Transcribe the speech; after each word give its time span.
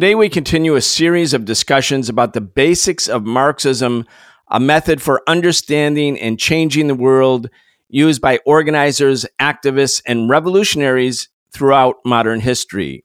Today, 0.00 0.14
we 0.14 0.30
continue 0.30 0.76
a 0.76 0.80
series 0.80 1.34
of 1.34 1.44
discussions 1.44 2.08
about 2.08 2.32
the 2.32 2.40
basics 2.40 3.06
of 3.06 3.26
Marxism, 3.26 4.06
a 4.48 4.58
method 4.58 5.02
for 5.02 5.20
understanding 5.26 6.18
and 6.18 6.38
changing 6.38 6.86
the 6.86 6.94
world 6.94 7.50
used 7.90 8.22
by 8.22 8.38
organizers, 8.46 9.26
activists, 9.38 10.00
and 10.06 10.30
revolutionaries 10.30 11.28
throughout 11.52 11.96
modern 12.06 12.40
history. 12.40 13.04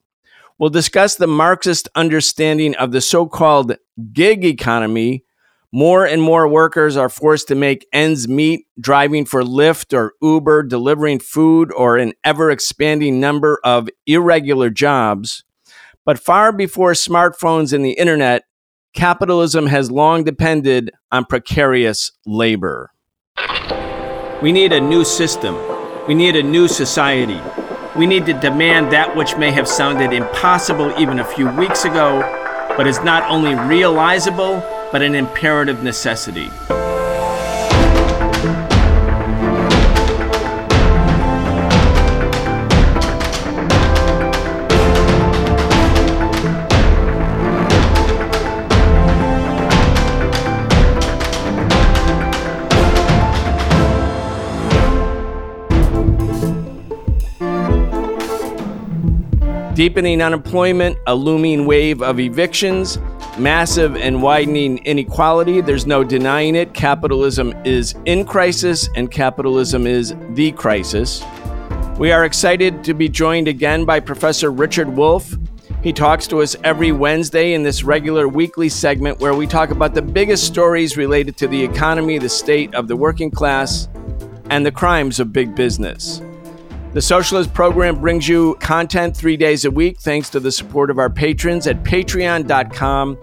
We'll 0.57 0.69
discuss 0.69 1.15
the 1.15 1.27
Marxist 1.27 1.89
understanding 1.95 2.75
of 2.77 2.93
the 2.93 3.01
so 3.01 3.25
called 3.25 3.75
gig 4.13 4.45
economy. 4.45 5.25
More 5.73 6.05
and 6.05 6.21
more 6.21 6.47
workers 6.47 6.95
are 6.95 7.09
forced 7.09 7.49
to 7.49 7.55
make 7.55 7.85
ends 7.91 8.29
meet, 8.29 8.67
driving 8.79 9.25
for 9.25 9.43
Lyft 9.43 9.93
or 9.93 10.13
Uber, 10.21 10.63
delivering 10.63 11.19
food, 11.19 11.73
or 11.73 11.97
an 11.97 12.13
ever 12.23 12.49
expanding 12.51 13.19
number 13.19 13.59
of 13.65 13.89
irregular 14.07 14.69
jobs. 14.69 15.44
But 16.05 16.19
far 16.19 16.51
before 16.51 16.91
smartphones 16.91 17.73
and 17.73 17.83
the 17.83 17.93
internet, 17.93 18.43
capitalism 18.93 19.65
has 19.65 19.89
long 19.89 20.23
depended 20.23 20.91
on 21.11 21.25
precarious 21.25 22.11
labor. 22.27 22.91
We 24.43 24.51
need 24.51 24.71
a 24.71 24.79
new 24.79 25.03
system. 25.03 25.57
We 26.07 26.13
need 26.13 26.35
a 26.35 26.43
new 26.43 26.67
society. 26.67 27.41
We 27.95 28.05
need 28.05 28.27
to 28.27 28.33
demand 28.33 28.91
that 28.91 29.15
which 29.15 29.35
may 29.35 29.49
have 29.51 29.67
sounded 29.67 30.13
impossible 30.13 30.93
even 30.99 31.17
a 31.19 31.25
few 31.25 31.49
weeks 31.49 31.85
ago, 31.85 32.19
but 32.77 32.85
is 32.85 32.99
not 32.99 33.27
only 33.31 33.55
realizable, 33.55 34.59
but 34.91 35.01
an 35.01 35.15
imperative 35.15 35.81
necessity. 35.81 36.51
Deepening 59.75 60.21
unemployment, 60.21 60.97
a 61.05 61.13
looming 61.13 61.65
wave 61.65 62.01
of 62.01 62.17
evictions, 62.17 62.97
massive 63.37 63.97
and 63.97 64.23
widening 64.23 64.77
inequality. 64.85 65.59
There's 65.59 65.85
no 65.85 66.01
denying 66.01 66.55
it. 66.55 66.73
Capitalism 66.73 67.53
is 67.65 67.93
in 68.05 68.25
crisis, 68.25 68.89
and 68.95 69.11
capitalism 69.11 69.85
is 69.85 70.15
the 70.29 70.53
crisis. 70.53 71.21
We 71.99 72.13
are 72.13 72.23
excited 72.23 72.85
to 72.85 72.93
be 72.93 73.09
joined 73.09 73.49
again 73.49 73.83
by 73.83 73.99
Professor 73.99 74.49
Richard 74.49 74.95
Wolff. 74.95 75.35
He 75.83 75.91
talks 75.91 76.25
to 76.27 76.41
us 76.41 76.55
every 76.63 76.93
Wednesday 76.93 77.53
in 77.53 77.61
this 77.61 77.83
regular 77.83 78.29
weekly 78.29 78.69
segment 78.69 79.19
where 79.19 79.33
we 79.33 79.45
talk 79.45 79.71
about 79.71 79.93
the 79.93 80.01
biggest 80.01 80.45
stories 80.45 80.95
related 80.95 81.35
to 81.37 81.47
the 81.47 81.61
economy, 81.61 82.17
the 82.17 82.29
state 82.29 82.73
of 82.73 82.87
the 82.87 82.95
working 82.95 83.29
class, 83.29 83.89
and 84.49 84.65
the 84.65 84.71
crimes 84.71 85.19
of 85.19 85.33
big 85.33 85.53
business. 85.53 86.21
The 86.95 87.01
Socialist 87.01 87.53
program 87.53 87.99
brings 87.99 88.25
you 88.25 88.55
content 88.61 89.17
three 89.17 89.35
days 89.35 89.65
a 89.65 89.69
week 89.69 89.99
thanks 89.99 90.29
to 90.29 90.39
the 90.39 90.49
support 90.49 90.89
of 90.89 90.97
our 90.97 91.09
patrons 91.09 91.67
at 91.67 91.83
patreon.com 91.83 93.17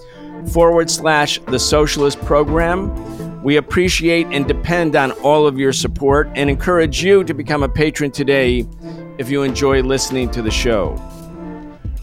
forward 0.52 0.90
slash 0.90 1.38
the 1.46 1.58
Socialist 1.58 2.20
program. 2.20 3.42
We 3.42 3.56
appreciate 3.56 4.26
and 4.26 4.46
depend 4.46 4.94
on 4.94 5.12
all 5.22 5.46
of 5.46 5.58
your 5.58 5.72
support 5.72 6.28
and 6.34 6.50
encourage 6.50 7.02
you 7.02 7.24
to 7.24 7.32
become 7.32 7.62
a 7.62 7.68
patron 7.68 8.10
today 8.10 8.66
if 9.16 9.30
you 9.30 9.42
enjoy 9.42 9.80
listening 9.80 10.30
to 10.32 10.42
the 10.42 10.50
show. 10.50 11.00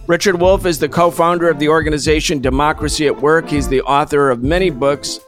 Richard 0.08 0.42
Wolff 0.42 0.66
is 0.66 0.80
the 0.80 0.90
co 0.90 1.12
founder 1.12 1.52
of 1.52 1.60
the 1.60 1.70
organization 1.70 2.42
Democracy 2.42 3.06
at 3.06 3.22
Work. 3.22 3.48
He's 3.48 3.68
the 3.68 3.84
author 3.84 4.32
of 4.32 4.42
many 4.42 4.72
books, 4.72 5.20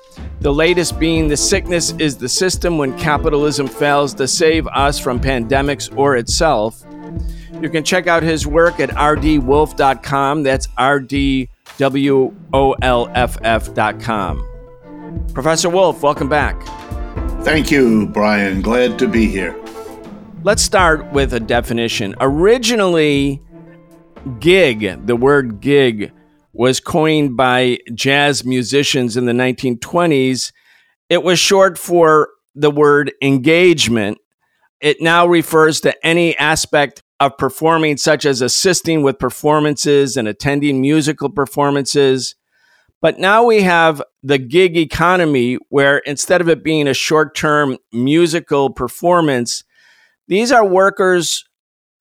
the 0.42 0.52
latest 0.52 1.00
being 1.00 1.28
The 1.28 1.38
Sickness 1.38 1.92
is 2.00 2.18
the 2.18 2.28
System 2.28 2.80
When 2.80 2.98
Capitalism 2.98 3.68
Fails 3.68 4.16
to 4.16 4.28
Save 4.28 4.66
Us 4.68 4.98
from 5.00 5.20
Pandemics 5.20 5.96
or 5.96 6.18
Itself. 6.18 6.84
You 7.62 7.70
can 7.70 7.84
check 7.84 8.08
out 8.08 8.24
his 8.24 8.48
work 8.48 8.80
at 8.80 8.90
rdwolff.com. 8.90 10.42
That's 10.42 10.66
rdwolff.com. 10.68 11.48
Professor 15.34 15.70
Wolff, 15.70 16.02
welcome 16.02 16.30
back. 16.30 16.60
Thank 17.44 17.70
you, 17.70 18.08
Brian. 18.08 18.62
Glad 18.64 18.98
to 18.98 19.08
be 19.08 19.28
here. 19.28 19.56
Let's 20.44 20.64
start 20.64 21.12
with 21.12 21.36
a 21.36 21.40
definition. 21.40 22.16
Originally, 22.20 23.44
gig, 24.40 25.06
the 25.06 25.16
word 25.16 25.62
gig, 25.62 26.12
was 26.54 26.80
coined 26.80 27.38
by 27.38 27.78
jazz 27.94 28.44
musicians 28.44 29.16
in 29.16 29.26
the 29.26 29.32
1920s. 29.32 30.52
It 31.10 31.24
was 31.24 31.40
short 31.40 31.78
for 31.78 32.30
the 32.56 32.72
word 32.72 33.14
engagement. 33.22 34.18
It 34.82 35.02
now 35.02 35.28
refers 35.28 35.82
to 35.82 36.06
any 36.06 36.36
aspect 36.38 37.04
of 37.20 37.38
performing, 37.38 37.98
such 37.98 38.26
as 38.26 38.42
assisting 38.42 39.04
with 39.04 39.20
performances 39.20 40.18
and 40.18 40.28
attending 40.28 40.82
musical 40.82 41.30
performances. 41.30 42.36
But 43.00 43.20
now 43.20 43.44
we 43.44 43.62
have 43.62 44.02
the 44.24 44.38
gig 44.38 44.78
economy, 44.78 45.58
where 45.70 46.00
instead 46.00 46.42
of 46.42 46.50
it 46.50 46.64
being 46.64 46.88
a 46.88 46.94
short 46.94 47.36
term 47.36 47.78
musical 47.94 48.72
performance, 48.72 49.64
these 50.28 50.52
are 50.52 50.66
workers, 50.66 51.46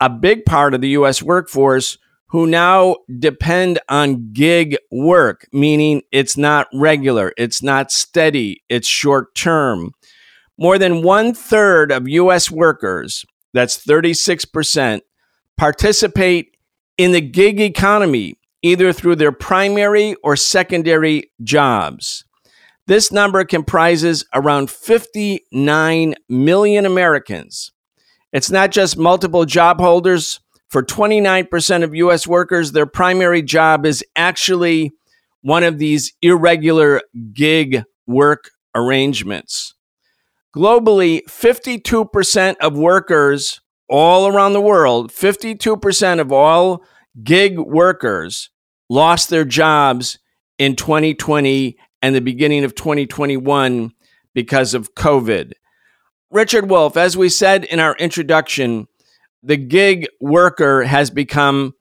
a 0.00 0.09
big 0.09 0.44
part 0.44 0.75
of 0.75 0.81
the 0.81 0.91
US 0.91 1.22
workforce, 1.22 1.99
who 2.31 2.47
now 2.47 2.97
depend 3.19 3.81
on 3.89 4.33
gig 4.33 4.77
work, 4.93 5.49
meaning 5.53 6.03
it's 6.13 6.37
not 6.37 6.69
regular, 6.73 7.33
it's 7.37 7.61
not 7.61 7.91
steady, 7.91 8.63
it's 8.69 8.87
short 8.87 9.35
term. 9.35 9.91
More 10.57 10.79
than 10.79 11.03
one 11.03 11.35
third 11.35 11.91
of 11.91 12.09
US 12.09 12.49
workers, 12.51 13.25
that's 13.53 13.85
36%, 13.85 15.01
participate 15.59 16.57
in 16.97 17.11
the 17.11 17.21
gig 17.21 17.61
economy, 17.61 18.39
either 18.63 18.93
through 18.93 19.17
their 19.17 19.33
primary 19.33 20.15
or 20.23 20.37
secondary 20.37 21.33
jobs. 21.43 22.25
This 22.87 23.11
number 23.11 23.45
comprises 23.45 24.25
around 24.35 24.71
59 24.71 26.15
million 26.29 26.87
Americans. 26.87 27.73
It's 28.33 28.51
not 28.51 28.71
just 28.71 28.97
multiple 28.97 29.45
job 29.45 29.81
holders 29.81 30.39
for 30.71 30.83
29% 30.83 31.83
of 31.83 31.95
US 31.95 32.27
workers, 32.27 32.73
their 32.73 32.87
primary 32.87 33.43
job 33.43 33.85
is 33.85 34.05
actually 34.15 34.93
one 35.43 35.65
of 35.65 35.79
these 35.79 36.13
irregular 36.23 37.03
gig 37.33 37.83
work 38.07 38.51
arrangements. 38.75 39.75
Globally, 40.57 41.23
52% 41.29 42.57
of 42.61 42.79
workers 42.79 43.61
all 43.89 44.29
around 44.29 44.53
the 44.53 44.61
world, 44.61 45.11
52% 45.11 46.21
of 46.21 46.33
all 46.33 46.85
gig 47.23 47.59
workers 47.59 48.51
lost 48.89 49.29
their 49.29 49.45
jobs 49.45 50.19
in 50.59 50.77
2020 50.77 51.77
and 52.03 52.15
the 52.15 52.21
beginning 52.21 52.65
of 52.65 52.75
2021 52.77 53.91
because 54.35 54.75
of 54.75 54.95
COVID. 54.95 55.53
Richard 56.31 56.71
Wolff, 56.71 56.97
as 56.97 57.17
we 57.17 57.29
said 57.29 57.65
in 57.65 57.81
our 57.81 57.97
introduction, 57.97 58.87
the 59.43 59.56
gig 59.56 60.09
worker 60.21 60.83
has 60.83 61.11
become 61.11 61.75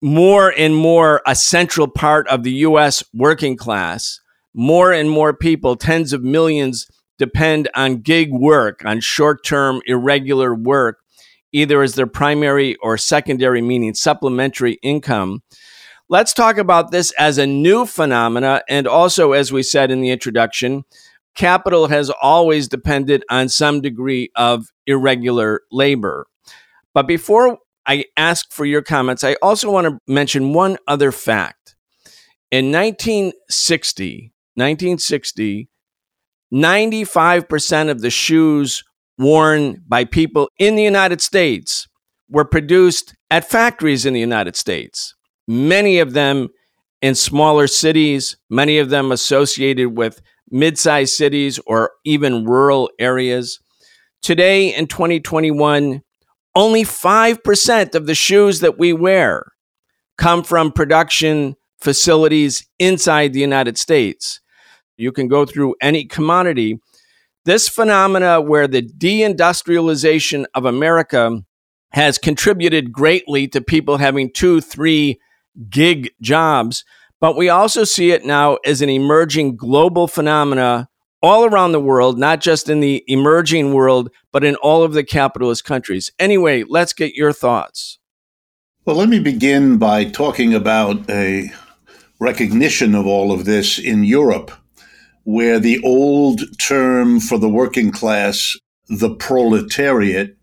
more 0.00 0.52
and 0.56 0.74
more 0.76 1.22
a 1.26 1.34
central 1.34 1.88
part 1.88 2.28
of 2.28 2.42
the 2.42 2.52
US 2.52 3.02
working 3.14 3.56
class. 3.56 4.20
More 4.54 4.92
and 4.92 5.10
more 5.10 5.34
people, 5.34 5.76
tens 5.76 6.12
of 6.12 6.22
millions, 6.22 6.86
depend 7.18 7.68
on 7.74 8.02
gig 8.02 8.30
work, 8.32 8.84
on 8.84 9.00
short 9.00 9.44
term, 9.44 9.80
irregular 9.86 10.54
work, 10.54 10.98
either 11.52 11.82
as 11.82 11.94
their 11.94 12.06
primary 12.06 12.76
or 12.76 12.98
secondary, 12.98 13.62
meaning 13.62 13.94
supplementary 13.94 14.74
income. 14.82 15.42
Let's 16.08 16.34
talk 16.34 16.58
about 16.58 16.90
this 16.90 17.12
as 17.12 17.38
a 17.38 17.46
new 17.46 17.86
phenomena. 17.86 18.62
And 18.68 18.86
also, 18.86 19.32
as 19.32 19.50
we 19.50 19.62
said 19.62 19.90
in 19.90 20.02
the 20.02 20.10
introduction, 20.10 20.84
capital 21.34 21.88
has 21.88 22.10
always 22.10 22.68
depended 22.68 23.24
on 23.30 23.48
some 23.48 23.80
degree 23.80 24.30
of 24.36 24.68
irregular 24.86 25.62
labor. 25.72 26.26
But 26.94 27.06
before 27.06 27.58
I 27.86 28.06
ask 28.16 28.52
for 28.52 28.64
your 28.64 28.82
comments, 28.82 29.24
I 29.24 29.34
also 29.42 29.70
want 29.70 29.86
to 29.86 29.98
mention 30.06 30.54
one 30.54 30.78
other 30.88 31.12
fact. 31.12 31.74
In 32.50 32.70
1960, 32.70 34.32
1960, 34.54 35.68
95% 36.52 37.90
of 37.90 38.00
the 38.00 38.10
shoes 38.10 38.84
worn 39.18 39.82
by 39.86 40.04
people 40.04 40.48
in 40.58 40.76
the 40.76 40.82
United 40.82 41.20
States 41.20 41.88
were 42.28 42.44
produced 42.44 43.14
at 43.30 43.48
factories 43.48 44.06
in 44.06 44.14
the 44.14 44.20
United 44.20 44.56
States. 44.56 45.14
Many 45.46 45.98
of 45.98 46.12
them 46.12 46.48
in 47.02 47.14
smaller 47.14 47.66
cities, 47.66 48.36
many 48.48 48.78
of 48.78 48.88
them 48.88 49.12
associated 49.12 49.96
with 49.96 50.22
mid 50.50 50.78
sized 50.78 51.14
cities 51.14 51.58
or 51.66 51.90
even 52.04 52.44
rural 52.44 52.90
areas. 52.98 53.58
Today 54.22 54.74
in 54.74 54.86
2021, 54.86 56.00
only 56.56 56.84
5% 56.84 57.94
of 57.94 58.06
the 58.06 58.14
shoes 58.14 58.60
that 58.60 58.78
we 58.78 58.92
wear 58.92 59.52
come 60.16 60.42
from 60.42 60.72
production 60.72 61.56
facilities 61.80 62.66
inside 62.78 63.32
the 63.32 63.40
United 63.40 63.76
States. 63.76 64.40
You 64.96 65.12
can 65.12 65.28
go 65.28 65.44
through 65.44 65.74
any 65.80 66.04
commodity. 66.04 66.78
This 67.44 67.68
phenomena 67.68 68.40
where 68.40 68.68
the 68.68 68.82
deindustrialization 68.82 70.46
of 70.54 70.64
America 70.64 71.42
has 71.92 72.18
contributed 72.18 72.92
greatly 72.92 73.46
to 73.48 73.60
people 73.60 73.98
having 73.98 74.32
two, 74.32 74.60
three 74.60 75.20
gig 75.68 76.10
jobs, 76.20 76.84
but 77.20 77.36
we 77.36 77.48
also 77.48 77.84
see 77.84 78.10
it 78.10 78.24
now 78.24 78.56
as 78.64 78.82
an 78.82 78.88
emerging 78.88 79.56
global 79.56 80.08
phenomena 80.08 80.88
all 81.24 81.46
around 81.46 81.72
the 81.72 81.80
world, 81.80 82.18
not 82.18 82.38
just 82.38 82.68
in 82.68 82.80
the 82.80 83.02
emerging 83.06 83.72
world, 83.72 84.10
but 84.30 84.44
in 84.44 84.54
all 84.56 84.82
of 84.82 84.92
the 84.92 85.02
capitalist 85.02 85.64
countries. 85.64 86.12
Anyway, 86.18 86.62
let's 86.68 86.92
get 86.92 87.14
your 87.14 87.32
thoughts. 87.32 87.98
Well, 88.84 88.96
let 88.96 89.08
me 89.08 89.20
begin 89.20 89.78
by 89.78 90.04
talking 90.04 90.52
about 90.52 91.08
a 91.08 91.50
recognition 92.20 92.94
of 92.94 93.06
all 93.06 93.32
of 93.32 93.46
this 93.46 93.78
in 93.78 94.04
Europe, 94.04 94.52
where 95.22 95.58
the 95.58 95.82
old 95.82 96.42
term 96.58 97.20
for 97.20 97.38
the 97.38 97.48
working 97.48 97.90
class, 97.90 98.54
the 98.88 99.14
proletariat, 99.14 100.36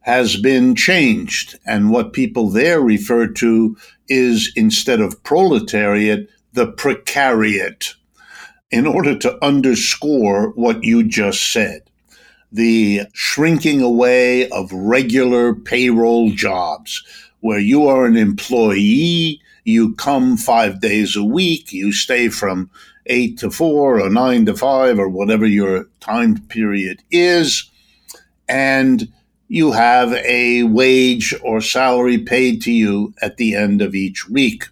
has 0.00 0.36
been 0.36 0.74
changed. 0.74 1.56
And 1.64 1.92
what 1.92 2.12
people 2.12 2.50
there 2.50 2.80
refer 2.80 3.28
to 3.34 3.76
is 4.08 4.52
instead 4.56 5.00
of 5.00 5.22
proletariat, 5.22 6.28
the 6.54 6.72
precariat 6.72 7.94
in 8.70 8.86
order 8.86 9.16
to 9.16 9.44
underscore 9.44 10.50
what 10.50 10.84
you 10.84 11.02
just 11.02 11.52
said 11.52 11.82
the 12.52 13.02
shrinking 13.12 13.82
away 13.82 14.48
of 14.50 14.72
regular 14.72 15.54
payroll 15.54 16.30
jobs, 16.30 17.04
where 17.40 17.58
you 17.58 17.86
are 17.86 18.06
an 18.06 18.16
employee, 18.16 19.40
you 19.64 19.94
come 19.96 20.36
five 20.36 20.80
days 20.80 21.14
a 21.14 21.22
week, 21.22 21.72
you 21.72 21.92
stay 21.92 22.28
from 22.28 22.70
eight 23.06 23.38
to 23.38 23.50
four 23.50 24.00
or 24.00 24.10
nine 24.10 24.46
to 24.46 24.54
five 24.54 24.98
or 24.98 25.08
whatever 25.08 25.46
your 25.46 25.84
time 26.00 26.38
period 26.48 27.02
is, 27.10 27.70
and 28.48 29.12
you 29.48 29.72
have 29.72 30.12
a 30.14 30.62
wage 30.64 31.34
or 31.42 31.60
salary 31.60 32.18
paid 32.18 32.60
to 32.62 32.72
you 32.72 33.14
at 33.22 33.36
the 33.36 33.54
end 33.54 33.80
of 33.80 33.94
each 33.94 34.28
week. 34.28 34.64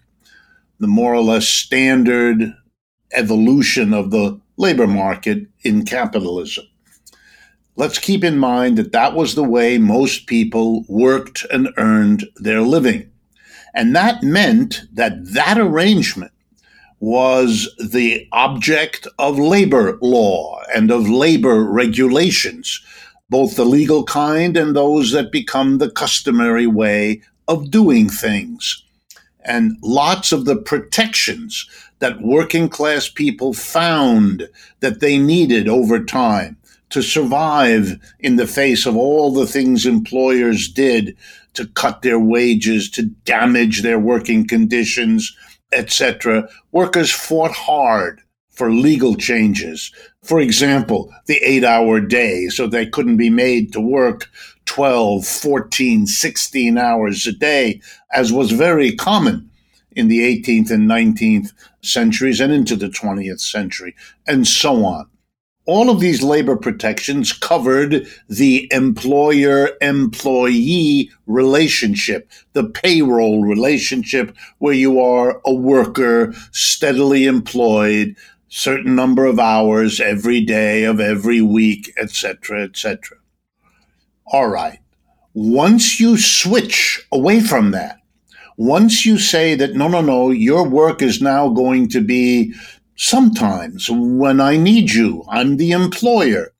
The 0.79 0.87
more 0.87 1.15
or 1.15 1.21
less 1.21 1.47
standard 1.47 2.55
evolution 3.13 3.93
of 3.93 4.11
the 4.11 4.39
labor 4.57 4.87
market 4.87 5.47
in 5.61 5.85
capitalism. 5.85 6.65
Let's 7.75 7.99
keep 7.99 8.23
in 8.23 8.39
mind 8.39 8.77
that 8.77 8.91
that 8.91 9.13
was 9.13 9.35
the 9.35 9.43
way 9.43 9.77
most 9.77 10.25
people 10.25 10.83
worked 10.87 11.45
and 11.51 11.69
earned 11.77 12.25
their 12.37 12.61
living. 12.61 13.11
And 13.75 13.95
that 13.95 14.23
meant 14.23 14.81
that 14.93 15.33
that 15.33 15.59
arrangement 15.59 16.31
was 16.99 17.69
the 17.77 18.27
object 18.31 19.07
of 19.19 19.37
labor 19.37 19.99
law 20.01 20.63
and 20.75 20.89
of 20.89 21.07
labor 21.07 21.63
regulations, 21.63 22.81
both 23.29 23.55
the 23.55 23.65
legal 23.65 24.03
kind 24.03 24.57
and 24.57 24.75
those 24.75 25.11
that 25.11 25.31
become 25.31 25.77
the 25.77 25.91
customary 25.91 26.65
way 26.65 27.21
of 27.47 27.69
doing 27.69 28.09
things. 28.09 28.83
And 29.45 29.77
lots 29.83 30.31
of 30.31 30.45
the 30.45 30.55
protections 30.55 31.69
that 31.99 32.21
working 32.21 32.69
class 32.69 33.09
people 33.09 33.53
found 33.53 34.47
that 34.79 34.99
they 34.99 35.17
needed 35.17 35.67
over 35.67 36.03
time 36.03 36.57
to 36.89 37.01
survive 37.01 37.99
in 38.19 38.37
the 38.37 38.47
face 38.47 38.85
of 38.85 38.95
all 38.95 39.31
the 39.31 39.47
things 39.47 39.85
employers 39.85 40.67
did 40.67 41.17
to 41.53 41.67
cut 41.67 42.01
their 42.01 42.19
wages, 42.19 42.89
to 42.91 43.03
damage 43.25 43.81
their 43.81 43.99
working 43.99 44.47
conditions, 44.47 45.35
etc. 45.73 46.47
Workers 46.71 47.11
fought 47.11 47.51
hard 47.51 48.21
for 48.51 48.71
legal 48.71 49.15
changes. 49.15 49.91
For 50.23 50.39
example, 50.39 51.13
the 51.25 51.37
eight 51.43 51.63
hour 51.63 51.99
day, 51.99 52.47
so 52.47 52.67
they 52.67 52.85
couldn't 52.85 53.17
be 53.17 53.29
made 53.29 53.73
to 53.73 53.81
work 53.81 54.29
12, 54.65 55.25
14, 55.25 56.07
16 56.07 56.77
hours 56.77 57.27
a 57.27 57.31
day, 57.33 57.81
as 58.13 58.31
was 58.31 58.51
very 58.51 58.95
common 58.95 59.49
in 59.97 60.07
the 60.07 60.19
18th 60.19 60.69
and 60.69 60.87
19th 60.87 61.51
centuries 61.81 62.39
and 62.39 62.53
into 62.53 62.75
the 62.75 62.87
20th 62.87 63.41
century, 63.41 63.95
and 64.27 64.47
so 64.47 64.85
on. 64.85 65.09
All 65.65 65.89
of 65.89 65.99
these 65.99 66.23
labor 66.23 66.55
protections 66.55 67.33
covered 67.33 68.07
the 68.29 68.69
employer 68.71 69.71
employee 69.81 71.11
relationship, 71.25 72.31
the 72.53 72.63
payroll 72.63 73.43
relationship, 73.43 74.33
where 74.59 74.75
you 74.75 75.01
are 75.01 75.41
a 75.45 75.53
worker 75.53 76.33
steadily 76.51 77.25
employed, 77.25 78.15
certain 78.47 78.95
number 78.95 79.25
of 79.25 79.39
hours 79.39 79.99
every 79.99 80.39
day 80.41 80.83
of 80.83 81.01
every 81.01 81.41
week, 81.41 81.91
etc., 81.99 82.63
etc. 82.63 83.17
All 84.27 84.47
right. 84.47 84.79
Once 85.33 85.99
you 85.99 86.17
switch 86.17 87.05
away 87.11 87.41
from 87.41 87.71
that, 87.71 87.96
once 88.57 89.05
you 89.05 89.19
say 89.19 89.53
that, 89.55 89.75
no, 89.75 89.87
no, 89.87 90.01
no, 90.01 90.31
your 90.31 90.67
work 90.67 91.01
is 91.03 91.21
now 91.21 91.47
going 91.47 91.87
to 91.89 92.01
be 92.01 92.53
sometimes 92.95 93.87
when 93.89 94.41
I 94.41 94.57
need 94.57 94.91
you, 94.91 95.23
I'm 95.29 95.57
the 95.57 95.71
employer. 95.71 96.53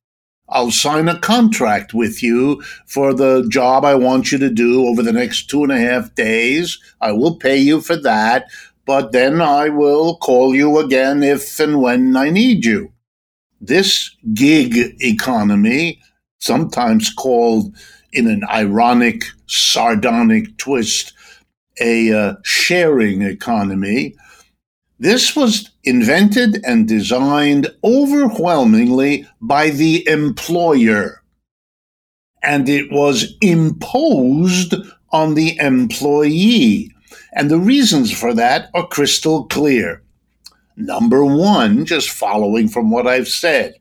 I'll 0.49 0.71
sign 0.71 1.09
a 1.09 1.19
contract 1.19 1.93
with 1.93 2.23
you 2.23 2.61
for 2.85 3.13
the 3.13 3.45
job 3.49 3.83
I 3.83 3.95
want 3.95 4.31
you 4.31 4.37
to 4.37 4.49
do 4.49 4.87
over 4.87 5.03
the 5.03 5.11
next 5.11 5.49
two 5.49 5.63
and 5.63 5.71
a 5.71 5.79
half 5.79 6.13
days. 6.15 6.79
I 7.01 7.11
will 7.11 7.35
pay 7.35 7.57
you 7.57 7.81
for 7.81 7.97
that, 7.97 8.45
but 8.85 9.11
then 9.11 9.41
I 9.41 9.67
will 9.69 10.17
call 10.17 10.55
you 10.55 10.77
again 10.77 11.21
if 11.23 11.59
and 11.59 11.81
when 11.81 12.15
I 12.15 12.29
need 12.29 12.63
you. 12.63 12.93
This 13.59 14.15
gig 14.33 14.95
economy, 15.01 15.99
sometimes 16.37 17.11
called 17.11 17.75
in 18.13 18.27
an 18.27 18.43
ironic, 18.49 19.23
sardonic 19.47 20.55
twist, 20.57 21.11
a 21.79 22.11
uh, 22.11 22.35
sharing 22.43 23.21
economy. 23.21 24.15
This 24.99 25.35
was 25.35 25.69
invented 25.83 26.59
and 26.65 26.87
designed 26.87 27.67
overwhelmingly 27.83 29.27
by 29.41 29.69
the 29.69 30.07
employer, 30.07 31.21
and 32.41 32.67
it 32.67 32.91
was 32.91 33.35
imposed 33.41 34.73
on 35.11 35.35
the 35.35 35.57
employee. 35.59 36.91
And 37.33 37.51
the 37.51 37.59
reasons 37.59 38.11
for 38.11 38.33
that 38.33 38.69
are 38.73 38.87
crystal 38.87 39.45
clear. 39.45 40.01
Number 40.75 41.23
one, 41.23 41.85
just 41.85 42.09
following 42.09 42.67
from 42.67 42.89
what 42.91 43.07
I've 43.07 43.27
said, 43.27 43.75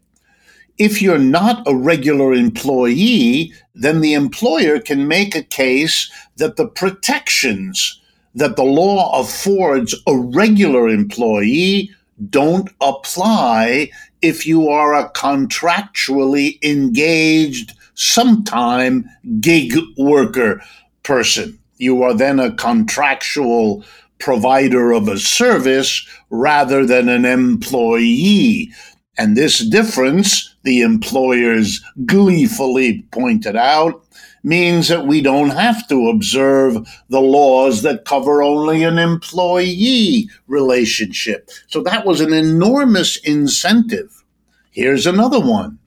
if 0.78 1.00
you're 1.00 1.18
not 1.18 1.66
a 1.66 1.75
regular 1.75 2.33
employee, 2.33 3.52
then 3.75 4.00
the 4.00 4.14
employer 4.14 4.78
can 4.78 5.09
make 5.09 5.35
a 5.35 5.42
case 5.42 6.11
that 6.37 6.56
the 6.56 6.68
protections 6.68 8.00
that 8.35 8.56
the 8.56 8.64
law 8.64 9.18
affords 9.18 9.95
a 10.06 10.14
regular 10.14 10.88
employee 10.88 11.90
don't 12.30 12.71
apply 12.80 13.90
if 14.23 14.47
you 14.47 14.68
are 14.68 14.95
a 14.95 15.11
contractually 15.12 16.62
engaged, 16.62 17.73
sometime 17.95 19.09
gig 19.40 19.75
worker 19.97 20.62
person. 21.02 21.59
You 21.78 22.02
are 22.02 22.14
then 22.14 22.38
a 22.38 22.54
contractual 22.54 23.85
provider 24.18 24.92
of 24.92 25.09
a 25.09 25.18
service 25.18 26.06
rather 26.30 26.87
than 26.87 27.09
an 27.09 27.25
employee. 27.25 28.71
And 29.18 29.37
this 29.37 29.59
difference, 29.59 30.56
the 30.66 30.82
employers 30.82 31.80
gleefully 32.04 33.06
pointed 33.12 33.54
out, 33.54 34.04
means 34.42 34.88
that 34.88 35.06
we 35.06 35.23
don't 35.23 35.50
have 35.50 35.87
to 35.88 36.08
observe 36.08 36.87
the 37.08 37.20
laws 37.20 37.82
that 37.82 38.04
cover 38.04 38.42
only 38.42 38.82
an 38.82 38.99
employee 38.99 40.28
relationship. 40.49 41.49
So 41.68 41.82
that 41.85 42.04
was 42.04 42.20
an 42.20 42.32
enormous 42.32 43.16
incentive. 43.18 44.25
Here's 44.73 45.06
another 45.06 45.40
one 45.40 45.78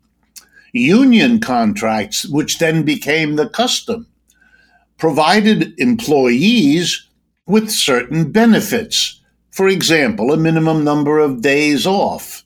union 0.72 1.42
contracts, 1.42 2.26
which 2.28 2.60
then 2.60 2.84
became 2.84 3.36
the 3.36 3.50
custom, 3.50 4.08
provided 4.98 5.74
employees 5.78 7.06
with 7.48 7.70
certain 7.70 8.32
benefits. 8.32 9.20
For 9.52 9.68
example, 9.68 10.32
a 10.32 10.38
minimum 10.38 10.86
number 10.86 11.20
of 11.20 11.42
days 11.42 11.86
off 11.86 12.46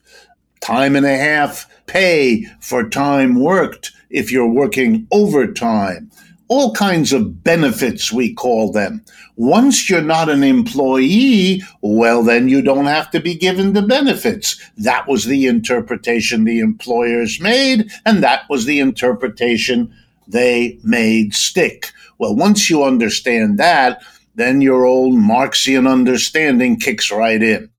time 0.64 0.96
and 0.96 1.06
a 1.06 1.16
half 1.16 1.68
pay 1.86 2.44
for 2.60 2.88
time 2.88 3.34
worked 3.34 3.92
if 4.08 4.32
you're 4.32 4.48
working 4.48 5.06
overtime, 5.12 6.10
all 6.48 6.72
kinds 6.72 7.12
of 7.12 7.42
benefits, 7.44 8.12
we 8.12 8.32
call 8.32 8.72
them. 8.72 9.04
Once 9.36 9.90
you're 9.90 10.00
not 10.00 10.28
an 10.28 10.42
employee, 10.42 11.60
well, 11.82 12.22
then 12.22 12.48
you 12.48 12.62
don't 12.62 12.86
have 12.86 13.10
to 13.10 13.20
be 13.20 13.34
given 13.34 13.72
the 13.72 13.82
benefits. 13.82 14.60
That 14.78 15.08
was 15.08 15.24
the 15.24 15.46
interpretation 15.46 16.44
the 16.44 16.60
employers 16.60 17.40
made, 17.40 17.90
and 18.06 18.22
that 18.22 18.48
was 18.48 18.64
the 18.64 18.80
interpretation 18.80 19.92
they 20.28 20.78
made 20.82 21.34
stick. 21.34 21.90
Well, 22.18 22.36
once 22.36 22.70
you 22.70 22.84
understand 22.84 23.58
that, 23.58 24.02
then 24.36 24.60
your 24.60 24.84
old 24.84 25.14
Marxian 25.14 25.86
understanding 25.86 26.78
kicks 26.78 27.10
right 27.10 27.42
in. 27.42 27.70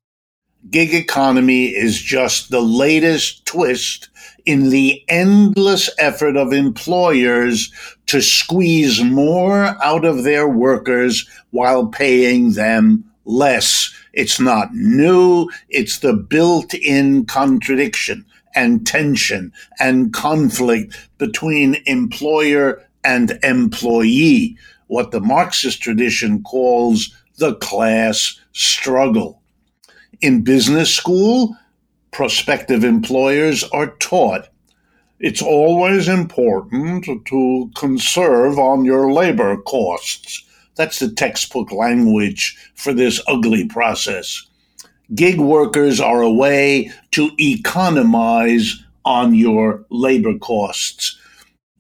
Gig 0.70 0.94
economy 0.96 1.66
is 1.68 2.02
just 2.02 2.50
the 2.50 2.62
latest 2.62 3.46
twist 3.46 4.10
in 4.46 4.70
the 4.72 5.04
endless 5.08 5.90
effort 6.00 6.36
of 6.36 6.54
employers 6.54 7.72
to 8.08 8.22
squeeze 8.22 9.04
more 9.04 9.76
out 9.84 10.06
of 10.06 10.24
their 10.24 10.48
workers 10.48 11.28
while 11.52 11.88
paying 11.88 12.54
them 12.54 13.04
less. 13.26 13.94
It's 14.14 14.40
not 14.40 14.74
new, 14.74 15.50
it's 15.70 16.00
the 16.00 16.14
built 16.14 16.74
in 16.74 17.26
contradiction 17.26 18.26
and 18.56 18.88
tension 18.88 19.52
and 19.80 20.14
conflict 20.14 21.10
between 21.18 21.78
employer 21.86 22.82
and 23.04 23.38
employee, 23.44 24.58
what 24.88 25.12
the 25.12 25.20
Marxist 25.20 25.82
tradition 25.82 26.42
calls 26.44 27.14
the 27.38 27.56
class 27.56 28.40
struggle. 28.54 29.42
In 30.22 30.44
business 30.44 30.94
school, 30.94 31.58
prospective 32.12 32.84
employers 32.84 33.64
are 33.66 33.88
taught 33.98 34.50
it's 35.20 35.42
always 35.42 36.08
important 36.10 37.08
to 37.26 37.72
conserve 37.76 38.60
on 38.60 38.84
your 38.84 39.14
labor 39.14 39.56
costs. 39.58 40.44
That's 40.76 41.00
the 41.00 41.10
textbook 41.10 41.72
language 41.72 42.58
for 42.76 42.94
this 42.94 43.22
ugly 43.26 43.66
process. 43.66 44.46
Gig 45.14 45.40
workers 45.40 46.02
are 46.02 46.22
a 46.22 46.32
way 46.32 46.92
to 47.12 47.32
economize 47.40 48.84
on 49.06 49.34
your 49.36 49.86
labor 49.90 50.38
costs. 50.38 51.18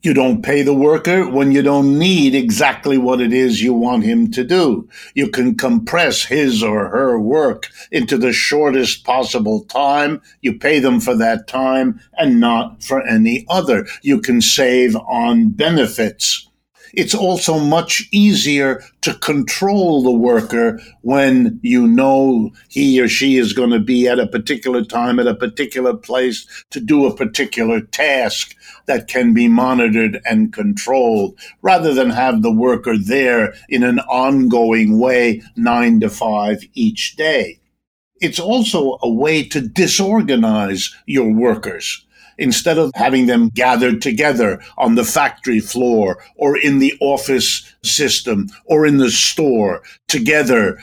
You 0.06 0.14
don't 0.14 0.44
pay 0.44 0.62
the 0.62 0.72
worker 0.72 1.28
when 1.28 1.52
you 1.52 1.64
don't 1.64 1.98
need 1.98 2.36
exactly 2.36 2.96
what 2.96 3.20
it 3.20 3.34
is 3.34 3.64
you 3.64 3.74
want 3.74 4.04
him 4.04 4.30
to 4.34 4.44
do. 4.44 4.88
You 5.16 5.30
can 5.30 5.58
compress 5.58 6.26
his 6.26 6.62
or 6.62 6.90
her 6.90 7.20
work 7.20 7.70
into 7.92 8.16
the 8.16 8.32
shortest 8.32 9.04
possible 9.04 9.64
time. 9.66 10.22
You 10.42 10.60
pay 10.60 10.78
them 10.78 11.00
for 11.00 11.16
that 11.16 11.48
time 11.48 12.00
and 12.20 12.40
not 12.40 12.84
for 12.84 13.02
any 13.02 13.48
other. 13.50 13.88
You 14.04 14.22
can 14.22 14.42
save 14.42 14.96
on 14.96 15.50
benefits. 15.50 16.45
It's 16.96 17.14
also 17.14 17.60
much 17.60 18.08
easier 18.12 18.82
to 19.02 19.14
control 19.16 20.02
the 20.02 20.12
worker 20.12 20.80
when 21.02 21.60
you 21.62 21.88
know 21.88 22.52
he 22.70 23.02
or 23.02 23.10
she 23.10 23.38
is 23.38 23.52
going 23.52 23.72
to 23.72 23.80
be 23.80 24.08
at 24.08 24.18
a 24.18 24.28
particular 24.28 24.84
time, 24.84 25.20
at 25.20 25.28
a 25.28 25.36
particular 25.36 25.94
place 25.94 26.48
to 26.72 26.80
do 26.80 27.06
a 27.06 27.16
particular 27.16 27.82
task 27.82 28.56
that 28.86 29.10
can 29.10 29.34
be 29.34 29.50
monitored 29.50 30.22
and 30.26 30.54
controlled 30.54 31.38
rather 31.62 31.94
than 31.94 32.12
have 32.12 32.42
the 32.42 32.52
worker 32.52 32.98
there 32.98 33.54
in 33.68 33.84
an 33.84 34.00
ongoing 34.02 34.98
way, 34.98 35.42
nine 35.58 36.00
to 36.00 36.10
five 36.10 36.64
each 36.76 37.18
day. 37.18 37.60
It's 38.22 38.40
also 38.40 38.98
a 39.02 39.10
way 39.10 39.44
to 39.50 39.60
disorganize 39.60 40.96
your 41.06 41.30
workers 41.30 42.05
instead 42.38 42.78
of 42.78 42.92
having 42.96 43.26
them 43.26 43.50
gathered 43.50 44.02
together 44.02 44.62
on 44.78 44.96
the 44.96 45.04
factory 45.04 45.60
floor 45.60 46.24
or 46.36 46.58
in 46.58 46.80
the 46.80 46.94
office 47.00 47.74
system 47.84 48.50
or 48.66 48.86
in 48.86 48.98
the 48.98 49.12
store 49.12 49.82
together 50.08 50.80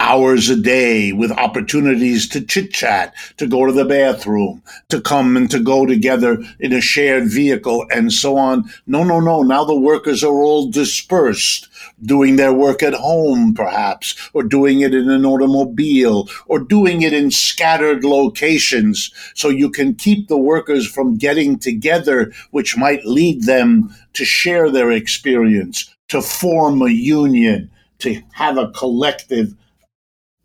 hours 0.00 0.48
a 0.48 0.56
day 0.56 1.12
with 1.12 1.30
opportunities 1.30 2.26
to 2.26 2.40
chit 2.40 2.72
chat, 2.72 3.14
to 3.36 3.46
go 3.46 3.66
to 3.66 3.72
the 3.72 3.84
bathroom, 3.84 4.62
to 4.88 5.00
come 5.00 5.36
and 5.36 5.50
to 5.50 5.60
go 5.60 5.84
together 5.84 6.42
in 6.58 6.72
a 6.72 6.80
shared 6.80 7.28
vehicle 7.30 7.86
and 7.90 8.12
so 8.12 8.36
on. 8.36 8.64
No, 8.86 9.04
no, 9.04 9.20
no. 9.20 9.42
Now 9.42 9.62
the 9.64 9.78
workers 9.78 10.24
are 10.24 10.42
all 10.42 10.70
dispersed, 10.70 11.68
doing 12.02 12.36
their 12.36 12.52
work 12.52 12.82
at 12.82 12.94
home, 12.94 13.54
perhaps, 13.54 14.30
or 14.32 14.42
doing 14.42 14.80
it 14.80 14.94
in 14.94 15.10
an 15.10 15.26
automobile, 15.26 16.28
or 16.46 16.58
doing 16.58 17.02
it 17.02 17.12
in 17.12 17.30
scattered 17.30 18.02
locations. 18.02 19.12
So 19.34 19.50
you 19.50 19.70
can 19.70 19.94
keep 19.94 20.28
the 20.28 20.38
workers 20.38 20.86
from 20.90 21.18
getting 21.18 21.58
together, 21.58 22.32
which 22.50 22.76
might 22.76 23.04
lead 23.04 23.44
them 23.44 23.94
to 24.14 24.24
share 24.24 24.70
their 24.70 24.90
experience, 24.90 25.94
to 26.08 26.22
form 26.22 26.80
a 26.80 26.88
union, 26.88 27.70
to 27.98 28.22
have 28.32 28.56
a 28.56 28.70
collective 28.70 29.54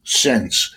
sense. 0.05 0.73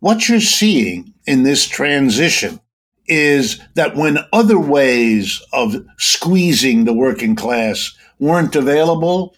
What 0.00 0.28
you're 0.28 0.40
seeing 0.40 1.12
in 1.26 1.42
this 1.42 1.66
transition 1.66 2.60
is 3.08 3.60
that 3.74 3.96
when 3.96 4.18
other 4.32 4.58
ways 4.58 5.42
of 5.52 5.76
squeezing 5.98 6.84
the 6.84 6.94
working 6.94 7.36
class 7.36 7.96
weren't 8.18 8.56
available, 8.56 9.34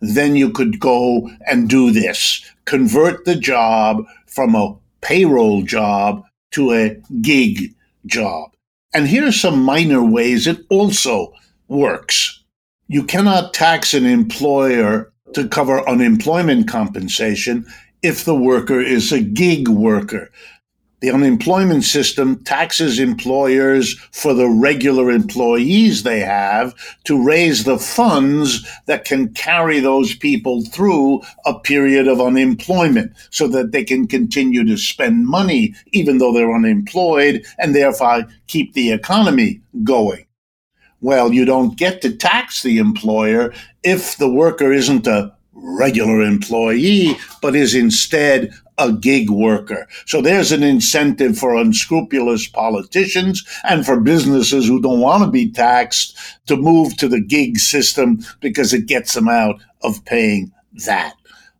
then 0.00 0.34
you 0.34 0.50
could 0.50 0.80
go 0.80 1.30
and 1.46 1.68
do 1.68 1.90
this 1.90 2.42
convert 2.64 3.24
the 3.24 3.34
job 3.34 4.04
from 4.26 4.54
a 4.54 4.74
payroll 5.00 5.62
job 5.62 6.24
to 6.52 6.72
a 6.72 6.96
gig 7.20 7.74
job. 8.06 8.50
And 8.94 9.08
here 9.08 9.26
are 9.26 9.32
some 9.32 9.62
minor 9.62 10.02
ways 10.02 10.46
it 10.46 10.60
also 10.68 11.32
works. 11.68 12.42
You 12.88 13.04
cannot 13.04 13.54
tax 13.54 13.94
an 13.94 14.04
employer 14.04 15.12
to 15.34 15.48
cover 15.48 15.88
unemployment 15.88 16.68
compensation 16.68 17.66
if 18.02 18.24
the 18.24 18.34
worker 18.34 18.80
is 18.80 19.12
a 19.12 19.20
gig 19.20 19.68
worker. 19.68 20.30
The 21.02 21.10
unemployment 21.10 21.82
system 21.82 22.44
taxes 22.44 23.00
employers 23.00 23.98
for 24.12 24.34
the 24.34 24.48
regular 24.48 25.10
employees 25.10 26.04
they 26.04 26.20
have 26.20 26.74
to 27.06 27.20
raise 27.20 27.64
the 27.64 27.76
funds 27.76 28.64
that 28.86 29.04
can 29.04 29.34
carry 29.34 29.80
those 29.80 30.14
people 30.14 30.64
through 30.64 31.22
a 31.44 31.58
period 31.58 32.06
of 32.06 32.20
unemployment 32.20 33.16
so 33.30 33.48
that 33.48 33.72
they 33.72 33.82
can 33.82 34.06
continue 34.06 34.64
to 34.64 34.76
spend 34.76 35.26
money 35.26 35.74
even 35.90 36.18
though 36.18 36.32
they're 36.32 36.54
unemployed 36.54 37.44
and 37.58 37.74
therefore 37.74 38.28
keep 38.46 38.72
the 38.74 38.92
economy 38.92 39.60
going. 39.82 40.24
Well, 41.00 41.32
you 41.32 41.44
don't 41.44 41.76
get 41.76 42.00
to 42.02 42.16
tax 42.16 42.62
the 42.62 42.78
employer 42.78 43.52
if 43.82 44.16
the 44.18 44.30
worker 44.30 44.72
isn't 44.72 45.08
a 45.08 45.34
regular 45.54 46.22
employee, 46.22 47.16
but 47.40 47.54
is 47.54 47.74
instead 47.74 48.52
a 48.78 48.92
gig 48.92 49.30
worker. 49.30 49.86
So 50.06 50.20
there's 50.20 50.50
an 50.52 50.62
incentive 50.62 51.38
for 51.38 51.54
unscrupulous 51.56 52.48
politicians 52.48 53.44
and 53.64 53.84
for 53.84 54.00
businesses 54.00 54.66
who 54.66 54.80
don't 54.80 55.00
want 55.00 55.24
to 55.24 55.30
be 55.30 55.50
taxed 55.50 56.16
to 56.46 56.56
move 56.56 56.96
to 56.96 57.08
the 57.08 57.20
gig 57.20 57.58
system 57.58 58.20
because 58.40 58.72
it 58.72 58.86
gets 58.86 59.12
them 59.14 59.28
out 59.28 59.60
of 59.82 60.04
paying 60.04 60.52
that. 60.86 61.14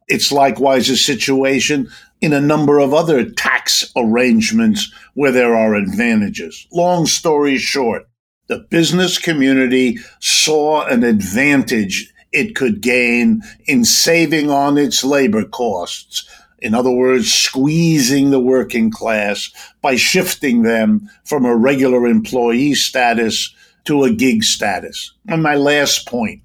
It's 0.08 0.32
likewise 0.32 0.88
a 0.88 0.96
situation 0.96 1.88
in 2.20 2.32
a 2.32 2.40
number 2.40 2.78
of 2.78 2.94
other 2.94 3.28
tax 3.28 3.92
arrangements 3.96 4.92
where 5.14 5.32
there 5.32 5.54
are 5.54 5.74
advantages. 5.74 6.66
Long 6.72 7.06
story 7.06 7.58
short, 7.58 8.08
the 8.46 8.60
business 8.70 9.18
community 9.18 9.98
saw 10.20 10.84
an 10.86 11.04
advantage 11.04 12.11
it 12.32 12.54
could 12.56 12.80
gain 12.80 13.42
in 13.66 13.84
saving 13.84 14.50
on 14.50 14.78
its 14.78 15.04
labor 15.04 15.44
costs. 15.44 16.28
In 16.58 16.74
other 16.74 16.90
words, 16.90 17.32
squeezing 17.32 18.30
the 18.30 18.40
working 18.40 18.90
class 18.90 19.50
by 19.80 19.96
shifting 19.96 20.62
them 20.62 21.10
from 21.24 21.44
a 21.44 21.56
regular 21.56 22.06
employee 22.06 22.74
status 22.74 23.54
to 23.84 24.04
a 24.04 24.12
gig 24.12 24.44
status. 24.44 25.12
And 25.28 25.42
my 25.42 25.56
last 25.56 26.06
point 26.06 26.42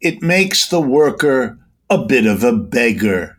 it 0.00 0.22
makes 0.22 0.68
the 0.68 0.80
worker 0.80 1.58
a 1.90 1.98
bit 1.98 2.24
of 2.26 2.44
a 2.44 2.52
beggar. 2.52 3.36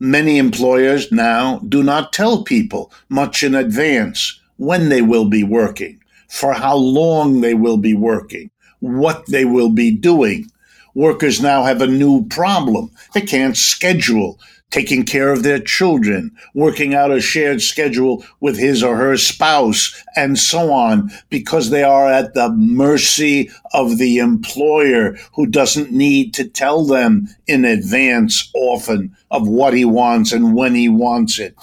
Many 0.00 0.38
employers 0.38 1.12
now 1.12 1.60
do 1.68 1.84
not 1.84 2.12
tell 2.12 2.42
people 2.42 2.92
much 3.08 3.44
in 3.44 3.54
advance 3.54 4.40
when 4.56 4.88
they 4.88 5.02
will 5.02 5.26
be 5.26 5.44
working, 5.44 6.00
for 6.28 6.52
how 6.52 6.76
long 6.76 7.40
they 7.40 7.54
will 7.54 7.76
be 7.76 7.94
working, 7.94 8.50
what 8.80 9.24
they 9.26 9.44
will 9.44 9.70
be 9.70 9.92
doing 9.92 10.50
workers 10.94 11.40
now 11.40 11.64
have 11.64 11.82
a 11.82 11.86
new 11.86 12.26
problem. 12.26 12.90
They 13.12 13.20
can't 13.20 13.56
schedule 13.56 14.38
taking 14.74 15.04
care 15.04 15.30
of 15.30 15.44
their 15.44 15.60
children, 15.60 16.32
working 16.52 16.94
out 16.94 17.12
a 17.12 17.20
shared 17.20 17.62
schedule 17.62 18.24
with 18.40 18.58
his 18.58 18.82
or 18.82 18.96
her 18.96 19.16
spouse, 19.16 20.02
and 20.16 20.36
so 20.36 20.72
on, 20.72 21.08
because 21.30 21.70
they 21.70 21.84
are 21.84 22.08
at 22.08 22.34
the 22.34 22.50
mercy 22.50 23.48
of 23.72 23.98
the 23.98 24.18
employer 24.18 25.16
who 25.34 25.46
doesn't 25.46 25.92
need 25.92 26.34
to 26.34 26.48
tell 26.48 26.84
them 26.84 27.28
in 27.46 27.64
advance 27.64 28.50
often 28.54 29.16
of 29.30 29.46
what 29.46 29.74
he 29.74 29.84
wants 29.84 30.32
and 30.32 30.56
when 30.56 30.74
he 30.74 30.88
wants 30.88 31.38
it. 31.38 31.54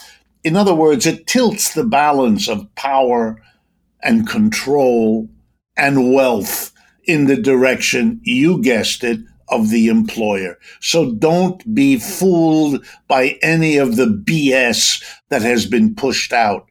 In 0.46 0.56
other 0.56 0.74
words, 0.74 1.06
it 1.06 1.28
tilts 1.28 1.74
the 1.74 1.84
balance 1.84 2.48
of 2.48 2.74
power 2.76 3.42
and 4.02 4.26
control 4.26 5.28
and 5.76 6.14
wealth 6.14 6.71
in 7.06 7.26
the 7.26 7.38
direction, 7.38 8.20
you 8.24 8.62
guessed 8.62 9.04
it, 9.04 9.20
of 9.50 9.70
the 9.70 9.88
employer. 9.90 10.58
So 10.80 11.12
don't 11.12 11.76
be 11.76 12.00
fooled 12.00 12.86
by 13.08 13.38
any 13.44 13.78
of 13.78 13.98
the 13.98 14.06
BS 14.06 15.04
that 15.30 15.42
has 15.42 15.66
been 15.66 15.94
pushed 15.94 16.32
out. 16.32 16.68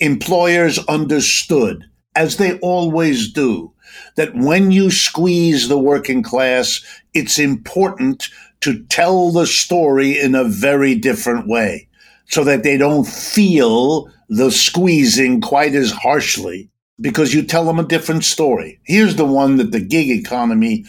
Employers 0.00 0.78
understood, 0.86 1.84
as 2.14 2.36
they 2.36 2.58
always 2.58 3.32
do, 3.32 3.72
that 4.16 4.34
when 4.34 4.72
you 4.72 4.90
squeeze 4.90 5.68
the 5.68 5.78
working 5.78 6.22
class, 6.22 6.84
it's 7.14 7.38
important 7.38 8.28
to 8.60 8.82
tell 8.84 9.30
the 9.30 9.46
story 9.46 10.18
in 10.18 10.34
a 10.34 10.44
very 10.44 10.94
different 10.94 11.46
way 11.46 11.88
so 12.26 12.42
that 12.42 12.64
they 12.64 12.76
don't 12.76 13.06
feel 13.06 14.10
the 14.28 14.50
squeezing 14.50 15.40
quite 15.40 15.74
as 15.74 15.92
harshly 15.92 16.68
because 17.00 17.34
you 17.34 17.42
tell 17.42 17.64
them 17.64 17.78
a 17.78 17.86
different 17.86 18.24
story. 18.24 18.80
Here's 18.84 19.16
the 19.16 19.26
one 19.26 19.56
that 19.56 19.72
the 19.72 19.80
gig 19.80 20.10
economy 20.10 20.86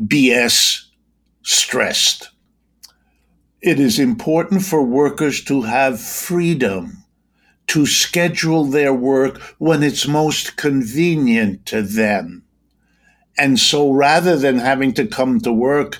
BS 0.00 0.86
stressed. 1.42 2.30
It 3.60 3.78
is 3.78 3.98
important 3.98 4.62
for 4.62 4.82
workers 4.82 5.42
to 5.44 5.62
have 5.62 6.00
freedom 6.00 7.04
to 7.66 7.86
schedule 7.86 8.64
their 8.64 8.92
work 8.92 9.40
when 9.58 9.82
it's 9.82 10.08
most 10.08 10.56
convenient 10.56 11.66
to 11.66 11.82
them. 11.82 12.42
And 13.38 13.58
so 13.58 13.92
rather 13.92 14.36
than 14.36 14.58
having 14.58 14.92
to 14.94 15.06
come 15.06 15.40
to 15.40 15.52
work 15.52 15.98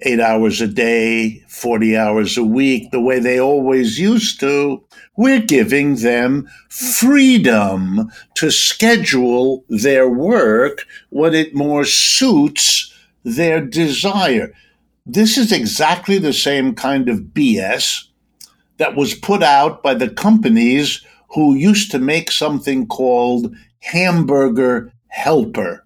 eight 0.00 0.20
hours 0.20 0.60
a 0.60 0.66
day, 0.66 1.44
40 1.48 1.96
hours 1.96 2.38
a 2.38 2.44
week, 2.44 2.90
the 2.92 3.00
way 3.00 3.18
they 3.18 3.38
always 3.38 3.98
used 3.98 4.40
to, 4.40 4.85
we're 5.16 5.40
giving 5.40 5.96
them 5.96 6.48
freedom 6.68 8.10
to 8.34 8.50
schedule 8.50 9.64
their 9.68 10.08
work 10.08 10.86
when 11.10 11.34
it 11.34 11.54
more 11.54 11.84
suits 11.84 12.92
their 13.24 13.60
desire. 13.60 14.52
This 15.04 15.38
is 15.38 15.52
exactly 15.52 16.18
the 16.18 16.32
same 16.32 16.74
kind 16.74 17.08
of 17.08 17.32
BS 17.32 18.04
that 18.78 18.94
was 18.94 19.14
put 19.14 19.42
out 19.42 19.82
by 19.82 19.94
the 19.94 20.10
companies 20.10 21.04
who 21.30 21.54
used 21.54 21.90
to 21.90 21.98
make 21.98 22.30
something 22.30 22.86
called 22.86 23.54
Hamburger 23.80 24.92
Helper. 25.08 25.84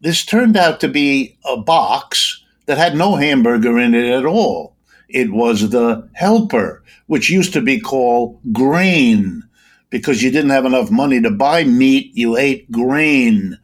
This 0.00 0.24
turned 0.24 0.56
out 0.56 0.80
to 0.80 0.88
be 0.88 1.38
a 1.44 1.56
box 1.56 2.42
that 2.66 2.78
had 2.78 2.96
no 2.96 3.16
hamburger 3.16 3.78
in 3.78 3.94
it 3.94 4.10
at 4.10 4.26
all. 4.26 4.75
It 5.08 5.32
was 5.32 5.70
the 5.70 6.08
helper, 6.14 6.82
which 7.06 7.30
used 7.30 7.52
to 7.52 7.60
be 7.60 7.80
called 7.80 8.40
grain 8.52 9.42
because 9.90 10.22
you 10.22 10.30
didn't 10.30 10.50
have 10.50 10.64
enough 10.64 10.90
money 10.90 11.20
to 11.22 11.30
buy 11.30 11.64
meat, 11.64 12.10
you 12.14 12.36
ate 12.36 12.70
grain. 12.70 13.58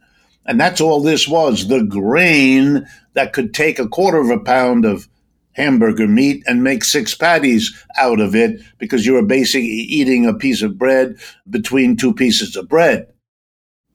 And 0.45 0.59
that's 0.59 0.81
all 0.81 1.01
this 1.01 1.27
was 1.27 1.67
the 1.67 1.83
grain 1.83 2.87
that 3.13 3.33
could 3.33 3.53
take 3.53 3.79
a 3.79 3.87
quarter 3.87 4.19
of 4.19 4.29
a 4.29 4.39
pound 4.39 4.85
of 4.85 5.07
hamburger 5.53 6.07
meat 6.07 6.43
and 6.47 6.63
make 6.63 6.83
six 6.83 7.13
patties 7.13 7.71
out 7.97 8.19
of 8.19 8.35
it 8.35 8.59
because 8.79 9.05
you 9.05 9.13
were 9.13 9.25
basically 9.25 9.67
eating 9.67 10.25
a 10.25 10.33
piece 10.33 10.61
of 10.61 10.77
bread 10.77 11.15
between 11.49 11.95
two 11.95 12.13
pieces 12.13 12.55
of 12.55 12.67
bread. 12.67 13.07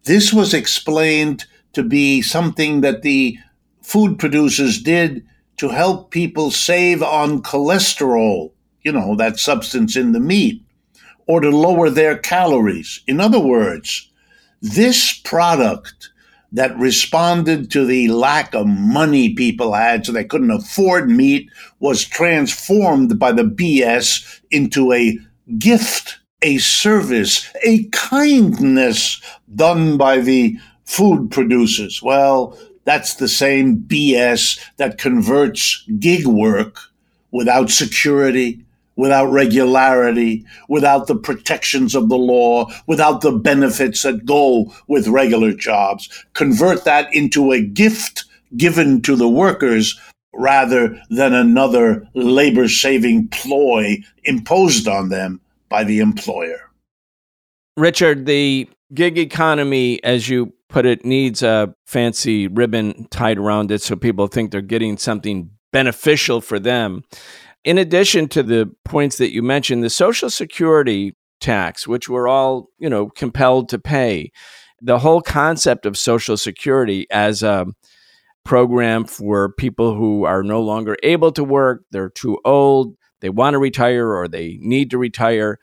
This 0.05 0.33
was 0.33 0.55
explained 0.55 1.47
to 1.73 1.83
be 1.83 2.23
something 2.23 2.81
that 2.83 3.03
the 3.03 3.37
food 3.83 4.19
producers 4.19 4.81
did 4.81 5.27
to 5.59 5.69
help 5.69 6.11
people 6.11 6.51
save 6.51 7.03
on 7.03 7.43
cholesterol, 7.43 8.53
you 8.83 8.93
know, 8.93 9.15
that 9.17 9.39
substance 9.39 9.97
in 9.97 10.13
the 10.13 10.21
meat, 10.21 10.63
or 11.27 11.41
to 11.41 11.51
lower 11.51 11.91
their 11.91 12.17
calories. 12.17 13.01
In 13.07 13.21
other 13.21 13.41
words, 13.41 14.11
this 14.63 15.19
product 15.25 16.11
that 16.53 16.77
responded 16.79 17.71
to 17.71 17.85
the 17.85 18.09
lack 18.09 18.55
of 18.55 18.67
money 18.67 19.35
people 19.35 19.75
had 19.75 20.07
so 20.07 20.13
they 20.13 20.25
couldn't 20.25 20.51
afford 20.51 21.11
meat 21.11 21.51
was 21.81 22.05
transformed 22.05 23.19
by 23.19 23.33
the 23.33 23.43
BS 23.43 24.41
into 24.51 24.93
a 24.93 25.19
gift, 25.59 26.19
a 26.41 26.59
service, 26.59 27.53
a 27.65 27.85
kindness 27.89 29.21
done 29.55 29.99
by 29.99 30.21
the 30.21 30.57
food 30.85 31.31
producers. 31.31 32.03
Well, 32.03 32.59
that's 32.89 33.15
the 33.15 33.29
same 33.29 33.77
BS 33.77 34.59
that 34.79 34.99
converts 34.99 35.85
gig 35.99 36.27
work 36.27 36.79
without 37.31 37.71
security, 37.71 38.65
without 38.97 39.27
regularity, 39.27 40.45
without 40.69 41.07
the 41.07 41.15
protections 41.17 41.95
of 41.95 42.09
the 42.09 42.17
law, 42.17 42.67
without 42.87 43.21
the 43.21 43.33
benefits 43.33 44.03
that 44.03 44.25
go 44.25 44.73
with 44.87 45.07
regular 45.07 45.53
jobs. 45.53 46.09
Convert 46.33 46.85
that 46.85 47.15
into 47.15 47.53
a 47.53 47.61
gift 47.61 48.25
given 48.57 49.03
to 49.03 49.17
the 49.17 49.29
workers 49.29 50.01
rather 50.33 51.01
than 51.11 51.35
another 51.35 52.09
labor 52.15 52.69
saving 52.69 53.29
ploy 53.29 53.99
imposed 54.25 54.89
on 54.89 55.11
them 55.11 55.41
by 55.69 55.85
the 55.85 56.01
employer. 56.01 56.71
Richard, 57.77 58.27
the 58.27 58.69
gig 58.95 59.19
economy, 59.19 60.03
as 60.03 60.29
you 60.29 60.53
put 60.69 60.87
it, 60.87 61.05
needs 61.05 61.43
a 61.43 61.75
fancy 61.87 62.49
ribbon 62.49 63.07
tied 63.11 63.39
around 63.39 63.71
it 63.71 63.83
so 63.83 63.97
people 63.97 64.27
think 64.27 64.51
they're 64.51 64.61
getting 64.61 64.97
something 64.97 65.51
beneficial 65.73 66.41
for 66.41 66.59
them. 66.59 67.03
In 67.65 67.79
addition 67.79 68.29
to 68.29 68.43
the 68.43 68.71
points 68.85 69.19
that 69.19 69.33
you 69.33 69.43
mentioned, 69.43 69.83
the 69.83 69.91
Social 69.91 70.31
Security 70.31 71.17
tax, 71.41 71.87
which 71.87 72.09
we're 72.09 72.29
all, 72.29 72.69
you 72.79 72.89
know, 72.89 73.09
compelled 73.11 73.69
to 73.71 73.79
pay, 73.79 74.31
the 74.81 74.99
whole 74.99 75.21
concept 75.21 75.85
of 75.87 75.97
Social 75.97 76.37
Security 76.37 77.07
as 77.11 77.43
a 77.43 77.67
program 78.45 79.05
for 79.05 79.53
people 79.53 79.95
who 79.95 80.25
are 80.25 80.43
no 80.43 80.63
longer 80.63 80.97
able 81.03 81.33
to 81.33 81.45
work, 81.45 81.83
they're 81.91 82.09
too 82.09 82.39
old, 82.45 82.95
they 83.21 83.29
want 83.29 83.55
to 83.55 83.59
retire, 83.59 84.15
or 84.15 84.29
they 84.29 84.59
need 84.61 84.91
to 84.91 84.99
retire 84.99 85.59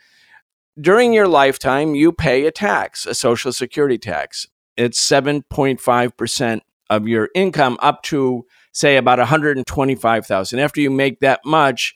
during 0.79 1.13
your 1.13 1.27
lifetime, 1.27 1.95
you 1.95 2.11
pay 2.11 2.45
a 2.45 2.51
tax, 2.51 3.05
a 3.05 3.13
social 3.15 3.53
security 3.53 3.97
tax. 3.97 4.47
It's 4.77 4.99
7.5% 5.07 6.61
of 6.89 7.07
your 7.07 7.29
income 7.33 7.77
up 7.81 8.03
to 8.03 8.45
say 8.73 8.97
about 8.97 9.19
125,000. 9.19 10.59
After 10.59 10.81
you 10.81 10.91
make 10.91 11.21
that 11.21 11.39
much, 11.45 11.95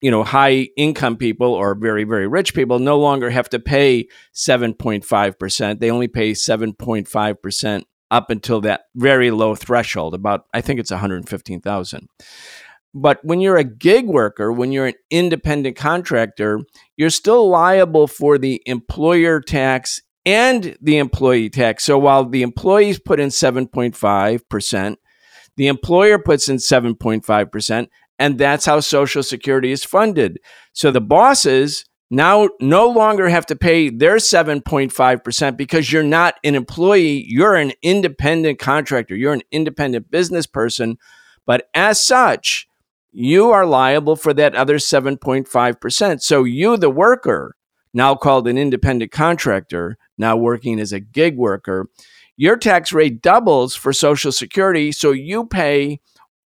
you 0.00 0.10
know, 0.10 0.22
high 0.22 0.68
income 0.76 1.16
people 1.16 1.52
or 1.52 1.74
very 1.74 2.04
very 2.04 2.26
rich 2.26 2.54
people 2.54 2.78
no 2.78 2.98
longer 2.98 3.30
have 3.30 3.48
to 3.50 3.58
pay 3.58 4.06
7.5%. 4.34 5.80
They 5.80 5.90
only 5.90 6.08
pay 6.08 6.32
7.5% 6.32 7.82
up 8.10 8.30
until 8.30 8.60
that 8.60 8.82
very 8.94 9.30
low 9.30 9.54
threshold 9.54 10.14
about 10.14 10.44
I 10.52 10.60
think 10.60 10.78
it's 10.78 10.90
115,000. 10.90 12.08
But 12.94 13.18
when 13.24 13.40
you're 13.40 13.56
a 13.56 13.64
gig 13.64 14.06
worker, 14.06 14.52
when 14.52 14.70
you're 14.70 14.86
an 14.86 14.94
independent 15.10 15.76
contractor, 15.76 16.60
you're 16.96 17.10
still 17.10 17.48
liable 17.48 18.06
for 18.06 18.38
the 18.38 18.62
employer 18.66 19.40
tax 19.40 20.00
and 20.24 20.76
the 20.80 20.98
employee 20.98 21.50
tax. 21.50 21.84
So 21.84 21.98
while 21.98 22.24
the 22.24 22.42
employees 22.42 23.00
put 23.00 23.18
in 23.18 23.30
7.5%, 23.30 24.96
the 25.56 25.66
employer 25.66 26.18
puts 26.18 26.48
in 26.48 26.56
7.5%, 26.56 27.88
and 28.18 28.38
that's 28.38 28.64
how 28.64 28.80
Social 28.80 29.22
Security 29.22 29.72
is 29.72 29.84
funded. 29.84 30.38
So 30.72 30.90
the 30.90 31.00
bosses 31.00 31.84
now 32.10 32.48
no 32.60 32.88
longer 32.88 33.28
have 33.28 33.46
to 33.46 33.56
pay 33.56 33.90
their 33.90 34.16
7.5% 34.16 35.56
because 35.56 35.92
you're 35.92 36.02
not 36.02 36.36
an 36.44 36.54
employee, 36.54 37.24
you're 37.26 37.56
an 37.56 37.72
independent 37.82 38.58
contractor, 38.58 39.16
you're 39.16 39.32
an 39.32 39.42
independent 39.50 40.10
business 40.10 40.46
person. 40.46 40.96
But 41.46 41.68
as 41.74 42.04
such, 42.04 42.68
you 43.16 43.52
are 43.52 43.64
liable 43.64 44.16
for 44.16 44.34
that 44.34 44.56
other 44.56 44.76
7.5%. 44.76 46.20
So 46.20 46.42
you, 46.42 46.76
the 46.76 46.90
worker, 46.90 47.54
now 47.92 48.16
called 48.16 48.48
an 48.48 48.58
independent 48.58 49.12
contractor, 49.12 49.96
now 50.18 50.36
working 50.36 50.80
as 50.80 50.92
a 50.92 50.98
gig 50.98 51.36
worker, 51.36 51.88
your 52.36 52.56
tax 52.56 52.92
rate 52.92 53.22
doubles 53.22 53.76
for 53.76 53.92
Social 53.92 54.32
Security. 54.32 54.90
So 54.90 55.12
you 55.12 55.46
pay 55.46 56.00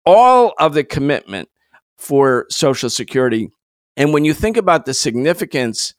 all 0.08 0.54
of 0.58 0.73
the 0.73 0.84
commitment 0.84 1.49
for 1.97 2.47
Social 2.49 2.89
Security. 2.89 3.51
And 3.95 4.12
when 4.12 4.25
you 4.25 4.34
think 4.34 4.58
about 4.58 4.86
the 4.86 4.95
significance 4.95 5.93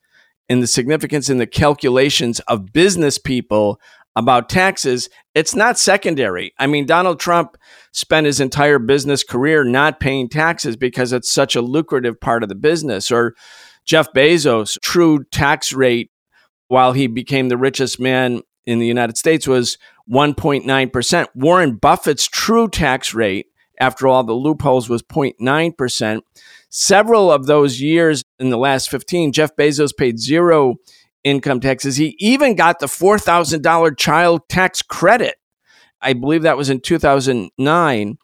and 0.48 0.60
the 0.60 0.66
significance 0.66 1.30
in 1.30 1.38
the 1.38 1.46
calculations 1.46 2.40
of 2.40 2.72
business 2.72 3.18
people 3.18 3.80
about 4.16 4.48
taxes, 4.48 5.10
it's 5.34 5.54
not 5.54 5.78
secondary. 5.78 6.52
I 6.58 6.66
mean, 6.66 6.86
Donald 6.86 7.20
Trump 7.20 7.56
spent 7.92 8.26
his 8.26 8.40
entire 8.40 8.78
business 8.78 9.22
career 9.22 9.62
not 9.62 10.00
paying 10.00 10.28
taxes 10.28 10.76
because 10.76 11.12
it's 11.12 11.30
such 11.30 11.54
a 11.54 11.60
lucrative 11.60 12.18
part 12.18 12.42
of 12.42 12.48
the 12.48 12.54
business. 12.54 13.10
Or 13.10 13.34
Jeff 13.84 14.12
Bezos' 14.14 14.80
true 14.80 15.24
tax 15.30 15.72
rate 15.72 16.10
while 16.68 16.94
he 16.94 17.06
became 17.06 17.48
the 17.48 17.58
richest 17.58 18.00
man 18.00 18.40
in 18.64 18.78
the 18.80 18.86
United 18.86 19.16
States 19.16 19.46
was 19.46 19.78
1.9%. 20.10 21.26
Warren 21.34 21.76
Buffett's 21.76 22.26
true 22.26 22.68
tax 22.68 23.14
rate 23.14 23.46
after 23.78 24.08
all 24.08 24.24
the 24.24 24.32
loopholes 24.32 24.88
was 24.88 25.02
0.9%. 25.02 26.20
Several 26.70 27.30
of 27.30 27.46
those 27.46 27.80
years 27.80 28.24
in 28.38 28.50
the 28.50 28.58
last 28.58 28.90
15, 28.90 29.32
Jeff 29.32 29.54
Bezos 29.54 29.96
paid 29.96 30.18
zero 30.18 30.76
income 31.26 31.58
taxes. 31.58 31.96
He 31.96 32.16
even 32.20 32.54
got 32.54 32.78
the 32.78 32.86
$4,000 32.86 33.98
child 33.98 34.48
tax 34.48 34.80
credit. 34.80 35.34
I 36.00 36.12
believe 36.12 36.42
that 36.42 36.56
was 36.56 36.70
in 36.70 36.80
2009. 36.80 38.18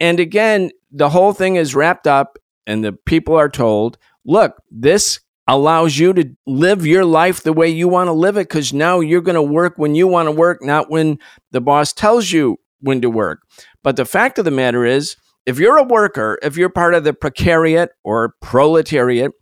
And 0.00 0.20
again, 0.20 0.70
the 0.90 1.10
whole 1.10 1.34
thing 1.34 1.56
is 1.56 1.74
wrapped 1.74 2.06
up, 2.06 2.38
and 2.66 2.82
the 2.82 2.92
people 2.92 3.36
are 3.36 3.50
told, 3.50 3.98
look, 4.24 4.56
this 4.70 5.20
allows 5.46 5.98
you 5.98 6.14
to 6.14 6.30
live 6.46 6.86
your 6.86 7.04
life 7.04 7.42
the 7.42 7.52
way 7.52 7.68
you 7.68 7.88
want 7.88 8.08
to 8.08 8.12
live 8.12 8.36
it 8.36 8.48
because 8.48 8.72
now 8.72 9.00
you're 9.00 9.20
going 9.20 9.34
to 9.34 9.42
work 9.42 9.74
when 9.76 9.94
you 9.94 10.06
want 10.06 10.26
to 10.26 10.32
work, 10.32 10.62
not 10.62 10.90
when 10.90 11.18
the 11.50 11.60
boss 11.60 11.92
tells 11.92 12.32
you 12.32 12.56
when 12.80 13.02
to 13.02 13.10
work. 13.10 13.42
But 13.82 13.96
the 13.96 14.04
fact 14.06 14.38
of 14.38 14.44
the 14.44 14.50
matter 14.50 14.86
is, 14.86 15.16
if 15.44 15.58
you're 15.58 15.76
a 15.76 15.82
worker, 15.82 16.38
if 16.42 16.56
you're 16.56 16.70
part 16.70 16.94
of 16.94 17.04
the 17.04 17.12
precariat 17.12 17.88
or 18.04 18.36
proletariat, 18.40 19.32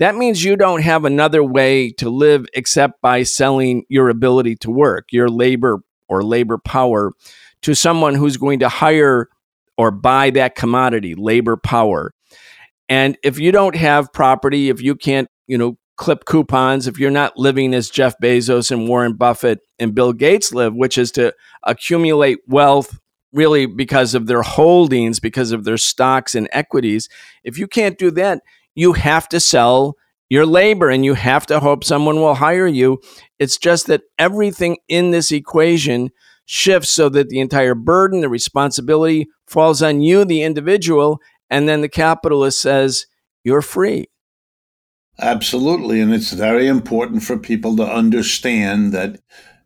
that 0.00 0.16
means 0.16 0.42
you 0.42 0.56
don't 0.56 0.82
have 0.82 1.04
another 1.04 1.44
way 1.44 1.90
to 1.92 2.08
live 2.08 2.46
except 2.54 3.02
by 3.02 3.22
selling 3.22 3.84
your 3.90 4.08
ability 4.08 4.56
to 4.56 4.70
work, 4.70 5.12
your 5.12 5.28
labor 5.28 5.82
or 6.08 6.24
labor 6.24 6.56
power 6.56 7.12
to 7.62 7.74
someone 7.74 8.14
who's 8.14 8.38
going 8.38 8.60
to 8.60 8.68
hire 8.68 9.28
or 9.76 9.90
buy 9.90 10.30
that 10.30 10.54
commodity, 10.54 11.14
labor 11.14 11.56
power. 11.56 12.12
And 12.88 13.18
if 13.22 13.38
you 13.38 13.52
don't 13.52 13.76
have 13.76 14.12
property, 14.12 14.70
if 14.70 14.80
you 14.80 14.96
can't, 14.96 15.28
you 15.46 15.58
know, 15.58 15.78
clip 15.96 16.24
coupons, 16.24 16.86
if 16.86 16.98
you're 16.98 17.10
not 17.10 17.36
living 17.36 17.74
as 17.74 17.90
Jeff 17.90 18.14
Bezos 18.22 18.70
and 18.70 18.88
Warren 18.88 19.12
Buffett 19.12 19.60
and 19.78 19.94
Bill 19.94 20.14
Gates 20.14 20.54
live, 20.54 20.74
which 20.74 20.96
is 20.96 21.12
to 21.12 21.34
accumulate 21.64 22.38
wealth 22.48 22.98
really 23.34 23.66
because 23.66 24.14
of 24.14 24.26
their 24.26 24.42
holdings, 24.42 25.20
because 25.20 25.52
of 25.52 25.64
their 25.64 25.76
stocks 25.76 26.34
and 26.34 26.48
equities, 26.52 27.10
if 27.44 27.58
you 27.58 27.68
can't 27.68 27.98
do 27.98 28.10
that, 28.12 28.40
you 28.80 28.94
have 28.94 29.28
to 29.28 29.38
sell 29.38 29.94
your 30.30 30.46
labor 30.46 30.88
and 30.88 31.04
you 31.04 31.12
have 31.12 31.44
to 31.44 31.60
hope 31.60 31.84
someone 31.84 32.16
will 32.16 32.36
hire 32.36 32.66
you. 32.66 32.98
It's 33.38 33.58
just 33.58 33.88
that 33.88 34.04
everything 34.18 34.78
in 34.88 35.10
this 35.10 35.30
equation 35.30 36.08
shifts 36.46 36.88
so 36.88 37.10
that 37.10 37.28
the 37.28 37.40
entire 37.40 37.74
burden, 37.74 38.22
the 38.22 38.30
responsibility 38.30 39.28
falls 39.46 39.82
on 39.82 40.00
you, 40.00 40.24
the 40.24 40.42
individual. 40.42 41.20
And 41.50 41.68
then 41.68 41.82
the 41.82 41.90
capitalist 41.90 42.62
says, 42.62 43.04
you're 43.44 43.60
free. 43.60 44.06
Absolutely. 45.18 46.00
And 46.00 46.14
it's 46.14 46.32
very 46.32 46.66
important 46.66 47.22
for 47.22 47.36
people 47.36 47.76
to 47.76 47.84
understand 47.84 48.94
that, 48.94 49.20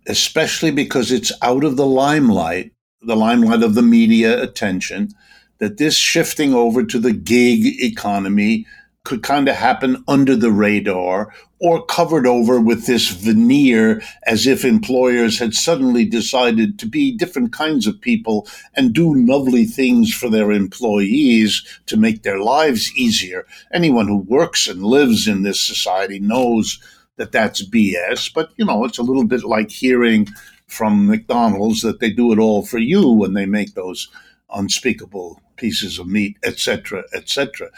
especially 0.09 0.73
because 0.73 1.13
it's 1.13 1.31
out 1.41 1.63
of 1.63 1.77
the 1.77 1.87
limelight, 1.87 2.73
the 3.01 3.15
limelight 3.15 3.63
of 3.63 3.77
the 3.77 3.83
media 3.83 4.43
attention, 4.43 5.11
that 5.59 5.77
this 5.77 5.97
shifting 5.97 6.53
over 6.53 6.83
to 6.83 6.99
the 6.99 7.13
gig 7.13 7.81
economy 7.81 8.67
could 9.05 9.23
kind 9.23 9.49
of 9.49 9.55
happen 9.55 10.03
under 10.09 10.35
the 10.35 10.51
radar 10.51 11.33
or 11.61 11.85
covered 11.85 12.27
over 12.27 12.59
with 12.59 12.87
this 12.87 13.09
veneer 13.11 14.03
as 14.27 14.47
if 14.47 14.65
employers 14.65 15.39
had 15.39 15.53
suddenly 15.55 16.05
decided 16.07 16.79
to 16.79 16.87
be 16.87 17.17
different 17.17 17.53
kinds 17.53 17.87
of 17.87 18.01
people 18.01 18.49
and 18.75 18.95
do 18.95 19.15
lovely 19.15 19.67
things 19.67 20.13
for 20.13 20.31
their 20.31 20.51
employees 20.51 21.63
to 21.87 21.99
make 21.99 22.23
their 22.23 22.41
lives 22.41 22.95
easier. 22.97 23.47
Anyone 23.73 24.09
who 24.09 24.19
works 24.19 24.67
and 24.67 24.83
lives 24.83 25.29
in 25.29 25.43
this 25.43 25.61
society 25.61 26.19
knows 26.19 26.81
that 27.17 27.31
that's 27.31 27.67
BS, 27.67 28.33
but 28.35 28.51
you 28.57 28.65
know, 28.65 28.85
it's 28.85 28.99
a 28.99 29.03
little 29.03 29.27
bit 29.27 29.45
like 29.45 29.71
hearing 29.71 30.27
from 30.67 31.07
McDonald's 31.07 31.83
that 31.83 32.01
they 32.01 32.11
do 32.11 32.33
it 32.33 32.39
all 32.39 32.65
for 32.65 32.79
you 32.79 33.09
when 33.11 33.35
they 33.35 33.47
make 33.47 33.75
those 33.75 34.09
unspeakable 34.53 35.41
pieces 35.57 35.99
of 35.99 36.07
meat, 36.07 36.37
etc., 36.43 37.05
etc. 37.15 37.71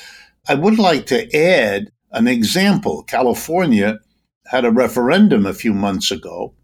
I 0.48 0.54
would 0.54 0.78
like 0.78 1.06
to 1.06 1.34
add 1.36 1.90
an 2.12 2.28
example. 2.28 3.02
California 3.02 3.98
had 4.46 4.64
a 4.64 4.70
referendum 4.70 5.44
a 5.44 5.52
few 5.54 5.74
months 5.74 6.12
ago 6.12 6.54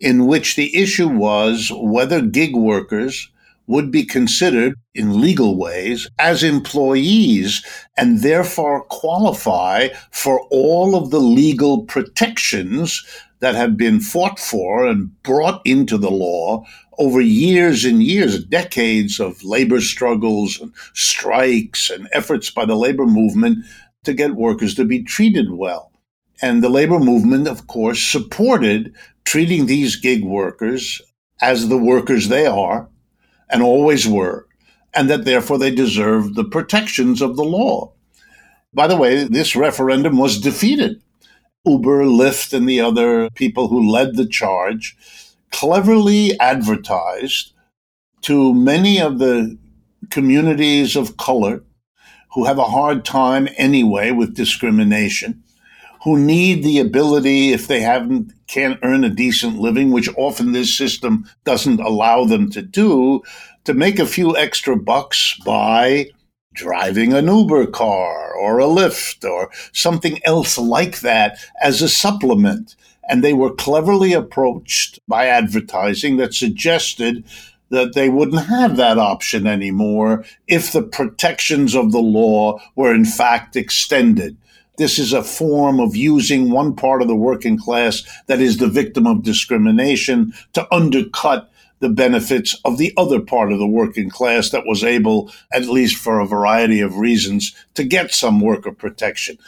in 0.00 0.26
which 0.26 0.56
the 0.56 0.74
issue 0.74 1.08
was 1.08 1.70
whether 1.74 2.22
gig 2.22 2.54
workers 2.54 3.28
would 3.66 3.90
be 3.90 4.02
considered 4.02 4.74
in 4.94 5.20
legal 5.20 5.58
ways 5.58 6.08
as 6.18 6.42
employees 6.42 7.62
and 7.98 8.22
therefore 8.22 8.84
qualify 8.84 9.88
for 10.10 10.40
all 10.50 10.96
of 10.96 11.10
the 11.10 11.20
legal 11.20 11.84
protections 11.84 13.04
that 13.40 13.54
have 13.54 13.76
been 13.76 14.00
fought 14.00 14.38
for 14.38 14.86
and 14.86 15.22
brought 15.22 15.60
into 15.64 15.96
the 15.96 16.10
law 16.10 16.64
over 16.98 17.20
years 17.20 17.84
and 17.84 18.02
years, 18.02 18.44
decades 18.44 19.20
of 19.20 19.44
labor 19.44 19.80
struggles 19.80 20.60
and 20.60 20.72
strikes 20.94 21.90
and 21.90 22.08
efforts 22.12 22.50
by 22.50 22.64
the 22.64 22.74
labor 22.74 23.06
movement 23.06 23.64
to 24.04 24.12
get 24.12 24.34
workers 24.34 24.74
to 24.74 24.84
be 24.84 25.02
treated 25.02 25.52
well. 25.52 25.92
And 26.42 26.62
the 26.62 26.68
labor 26.68 26.98
movement, 26.98 27.48
of 27.48 27.66
course, 27.66 28.00
supported 28.00 28.94
treating 29.24 29.66
these 29.66 29.96
gig 29.96 30.24
workers 30.24 31.00
as 31.40 31.68
the 31.68 31.78
workers 31.78 32.28
they 32.28 32.46
are 32.46 32.88
and 33.50 33.62
always 33.62 34.06
were, 34.06 34.46
and 34.94 35.08
that 35.10 35.24
therefore 35.24 35.58
they 35.58 35.70
deserved 35.70 36.34
the 36.34 36.44
protections 36.44 37.22
of 37.22 37.36
the 37.36 37.44
law. 37.44 37.92
By 38.72 38.86
the 38.86 38.96
way, 38.96 39.24
this 39.24 39.56
referendum 39.56 40.18
was 40.18 40.40
defeated. 40.40 41.02
Uber, 41.64 42.04
Lyft, 42.04 42.52
and 42.52 42.68
the 42.68 42.80
other 42.80 43.28
people 43.30 43.68
who 43.68 43.90
led 43.90 44.16
the 44.16 44.26
charge 44.26 44.96
cleverly 45.50 46.38
advertised 46.40 47.52
to 48.22 48.54
many 48.54 49.00
of 49.00 49.18
the 49.18 49.58
communities 50.10 50.96
of 50.96 51.16
color 51.16 51.62
who 52.32 52.44
have 52.44 52.58
a 52.58 52.64
hard 52.64 53.04
time 53.04 53.48
anyway 53.56 54.10
with 54.10 54.34
discrimination, 54.34 55.42
who 56.04 56.18
need 56.18 56.62
the 56.62 56.78
ability, 56.78 57.52
if 57.52 57.66
they 57.66 57.80
haven't, 57.80 58.32
can't 58.46 58.78
earn 58.82 59.04
a 59.04 59.10
decent 59.10 59.58
living, 59.58 59.90
which 59.90 60.08
often 60.16 60.52
this 60.52 60.76
system 60.76 61.28
doesn't 61.44 61.80
allow 61.80 62.24
them 62.24 62.50
to 62.50 62.62
do, 62.62 63.22
to 63.64 63.74
make 63.74 63.98
a 63.98 64.06
few 64.06 64.36
extra 64.36 64.76
bucks 64.76 65.38
by 65.44 66.08
driving 66.58 67.12
an 67.12 67.28
Uber 67.28 67.66
car 67.68 68.34
or 68.34 68.58
a 68.58 68.64
Lyft 68.64 69.24
or 69.24 69.48
something 69.72 70.18
else 70.24 70.58
like 70.58 71.00
that 71.00 71.38
as 71.62 71.80
a 71.80 71.88
supplement 71.88 72.74
and 73.08 73.22
they 73.22 73.32
were 73.32 73.54
cleverly 73.54 74.12
approached 74.12 74.98
by 75.08 75.26
advertising 75.26 76.16
that 76.18 76.34
suggested 76.34 77.24
that 77.70 77.94
they 77.94 78.08
wouldn't 78.08 78.46
have 78.46 78.76
that 78.76 78.98
option 78.98 79.46
anymore 79.46 80.24
if 80.48 80.72
the 80.72 80.82
protections 80.82 81.74
of 81.74 81.92
the 81.92 82.00
law 82.00 82.58
were 82.74 82.94
in 82.94 83.04
fact 83.04 83.56
extended. 83.56 84.36
This 84.78 84.98
is 84.98 85.12
a 85.12 85.24
form 85.24 85.80
of 85.80 85.96
using 85.96 86.50
one 86.50 86.74
part 86.74 87.02
of 87.02 87.08
the 87.08 87.16
working 87.16 87.58
class 87.58 88.04
that 88.26 88.40
is 88.40 88.58
the 88.58 88.68
victim 88.68 89.06
of 89.06 89.22
discrimination 89.22 90.32
to 90.54 90.72
undercut 90.74 91.50
the 91.80 91.88
benefits 91.88 92.58
of 92.64 92.78
the 92.78 92.92
other 92.96 93.20
part 93.20 93.52
of 93.52 93.58
the 93.58 93.66
working 93.66 94.10
class 94.10 94.50
that 94.50 94.66
was 94.66 94.82
able, 94.82 95.30
at 95.52 95.66
least 95.66 95.96
for 95.96 96.18
a 96.18 96.26
variety 96.26 96.80
of 96.80 96.96
reasons, 96.96 97.54
to 97.74 97.84
get 97.84 98.12
some 98.12 98.40
worker 98.40 98.72
protection. 98.72 99.38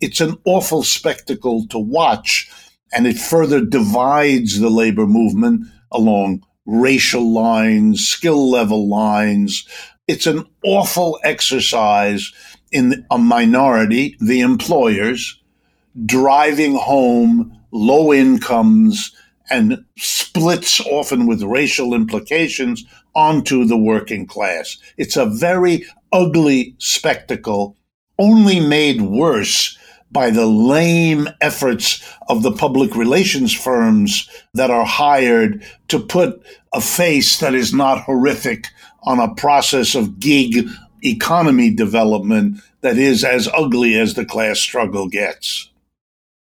It's 0.00 0.20
an 0.20 0.38
awful 0.44 0.82
spectacle 0.82 1.66
to 1.68 1.78
watch 1.78 2.50
and 2.92 3.06
it 3.06 3.18
further 3.18 3.64
divides 3.64 4.58
the 4.58 4.70
labor 4.70 5.06
movement 5.06 5.66
along 5.92 6.44
racial 6.66 7.32
lines, 7.32 8.06
skill 8.06 8.50
level 8.50 8.88
lines. 8.88 9.66
It's 10.08 10.26
an 10.26 10.46
awful 10.64 11.18
exercise 11.22 12.32
in 12.72 13.06
a 13.10 13.18
minority, 13.18 14.16
the 14.20 14.40
employers, 14.40 15.40
driving 16.06 16.74
home 16.74 17.58
low 17.72 18.12
incomes 18.12 19.14
and 19.50 19.84
splits 19.96 20.80
often 20.80 21.26
with 21.26 21.42
racial 21.42 21.92
implications 21.94 22.84
onto 23.14 23.64
the 23.64 23.76
working 23.76 24.26
class. 24.26 24.76
It's 24.96 25.16
a 25.16 25.26
very 25.26 25.84
ugly 26.12 26.74
spectacle, 26.78 27.76
only 28.18 28.60
made 28.60 29.02
worse 29.02 29.76
by 30.12 30.30
the 30.30 30.46
lame 30.46 31.28
efforts 31.40 32.02
of 32.28 32.42
the 32.42 32.52
public 32.52 32.96
relations 32.96 33.52
firms 33.52 34.28
that 34.54 34.70
are 34.70 34.84
hired 34.84 35.64
to 35.88 36.00
put 36.00 36.42
a 36.72 36.80
face 36.80 37.38
that 37.38 37.54
is 37.54 37.72
not 37.72 38.02
horrific 38.02 38.68
on 39.02 39.18
a 39.18 39.34
process 39.34 39.94
of 39.94 40.18
gig 40.18 40.66
economy 41.02 41.72
development 41.72 42.60
that 42.80 42.98
is 42.98 43.24
as 43.24 43.48
ugly 43.54 43.98
as 43.98 44.14
the 44.14 44.24
class 44.24 44.58
struggle 44.58 45.08
gets. 45.08 45.70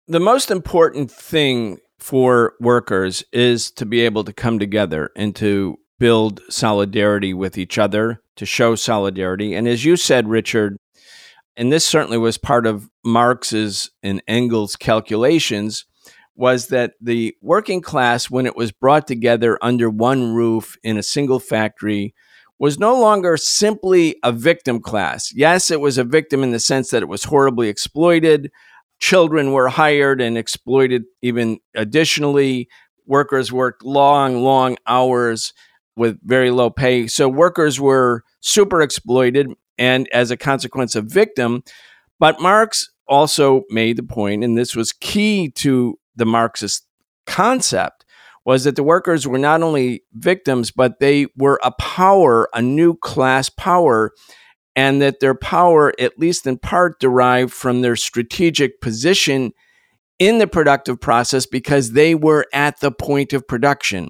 The 0.09 0.21
most 0.21 0.51
important 0.51 1.11
thing 1.11 1.79
for 2.03 2.55
workers 2.61 3.23
is 3.33 3.71
to 3.71 3.87
be 3.87 4.01
able 4.01 4.25
to 4.25 4.33
come 4.33 4.59
together 4.59 5.11
and 5.17 5.37
to 5.37 5.79
build 5.99 6.41
solidarity 6.51 7.33
with 7.33 7.57
each 7.57 7.79
other, 7.79 8.21
to 8.37 8.45
show 8.45 8.75
solidarity. 8.75 9.55
And 9.55 9.69
as 9.69 9.85
you 9.85 9.97
said, 9.97 10.29
Richard, 10.29 10.77
and 11.57 11.73
this 11.73 11.87
certainly 11.87 12.19
was 12.19 12.38
part 12.38 12.67
of 12.67 12.88
Marx's 13.05 13.91
and 14.03 14.23
Engels' 14.27 14.75
calculations, 14.75 15.85
was 16.35 16.69
that 16.69 16.95
the 17.01 17.37
working 17.41 17.81
class, 17.81 18.31
when 18.31 18.47
it 18.47 18.57
was 18.57 18.73
brought 18.73 19.07
together 19.07 19.59
under 19.62 19.88
one 19.88 20.35
roof 20.35 20.77
in 20.83 20.97
a 20.97 21.03
single 21.03 21.38
factory, 21.38 22.15
was 22.59 22.79
no 22.79 22.99
longer 22.99 23.37
simply 23.37 24.17
a 24.23 24.33
victim 24.33 24.81
class. 24.81 25.33
Yes, 25.35 25.71
it 25.71 25.81
was 25.81 25.99
a 25.99 26.05
victim 26.05 26.43
in 26.43 26.53
the 26.53 26.59
sense 26.59 26.91
that 26.91 27.03
it 27.03 27.09
was 27.09 27.25
horribly 27.25 27.69
exploited. 27.69 28.51
Children 29.03 29.51
were 29.51 29.69
hired 29.69 30.21
and 30.21 30.38
exploited 30.38 31.03
even 31.23 31.59
additionally. 31.75 32.69
Workers 33.05 33.51
worked 33.53 33.85
long, 33.85 34.45
long 34.45 34.77
hours 34.87 35.53
with 35.97 36.19
very 36.23 36.53
low 36.53 36.71
pay. 36.71 37.09
So 37.09 37.29
workers 37.29 37.81
were 37.81 38.23
super 38.43 38.81
exploited 38.81 39.49
and 39.77 40.09
as 40.12 40.31
a 40.31 40.37
consequence, 40.37 40.95
a 40.95 41.03
victim. 41.03 41.65
But 42.21 42.41
Marx 42.41 42.93
also 43.09 43.65
made 43.71 43.97
the 43.97 44.05
point, 44.05 44.45
and 44.45 44.57
this 44.57 44.77
was 44.77 44.93
key 44.93 45.51
to 45.57 45.99
the 46.15 46.25
Marxist 46.25 46.87
concept, 47.27 48.05
was 48.45 48.62
that 48.62 48.77
the 48.77 48.85
workers 48.85 49.27
were 49.27 49.37
not 49.37 49.65
only 49.65 50.05
victims, 50.12 50.71
but 50.71 51.01
they 51.01 51.27
were 51.37 51.59
a 51.65 51.73
power, 51.73 52.49
a 52.55 52.62
new 52.62 52.95
class 52.95 53.49
power. 53.49 54.12
And 54.75 55.03
that 55.03 55.21
their 55.21 55.35
power, 55.35 55.93
at 55.99 56.19
least 56.19 56.47
in 56.47 56.59
part, 56.59 56.99
derived 57.01 57.53
from 57.53 57.83
their 57.83 57.97
strategic 57.97 58.81
position 58.81 59.53
in 60.19 60.39
the 60.39 60.47
productive 60.47 61.01
process 61.01 61.47
because 61.47 61.93
they 61.93 62.15
were 62.15 62.47
at 62.53 62.81
the 62.81 62.93
point 62.93 63.33
of 63.33 63.47
production. 63.47 64.09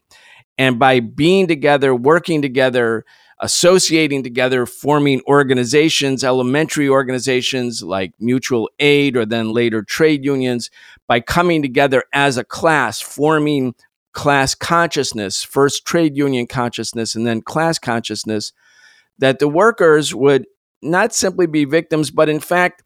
And 0.58 0.78
by 0.78 1.00
being 1.00 1.48
together, 1.48 1.94
working 1.94 2.42
together, 2.42 3.04
associating 3.40 4.22
together, 4.22 4.66
forming 4.66 5.20
organizations, 5.26 6.22
elementary 6.22 6.88
organizations 6.88 7.82
like 7.82 8.12
mutual 8.20 8.70
aid 8.78 9.16
or 9.16 9.26
then 9.26 9.52
later 9.52 9.82
trade 9.82 10.24
unions, 10.24 10.70
by 11.08 11.18
coming 11.20 11.62
together 11.62 12.04
as 12.12 12.36
a 12.36 12.44
class, 12.44 13.00
forming 13.00 13.74
class 14.12 14.54
consciousness, 14.54 15.42
first 15.42 15.84
trade 15.84 16.16
union 16.16 16.46
consciousness 16.46 17.14
and 17.14 17.26
then 17.26 17.40
class 17.40 17.78
consciousness, 17.78 18.52
that 19.18 19.38
the 19.38 19.48
workers 19.48 20.14
would 20.14 20.46
not 20.82 21.14
simply 21.14 21.46
be 21.46 21.64
victims, 21.64 22.10
but 22.10 22.28
in 22.28 22.40
fact 22.40 22.82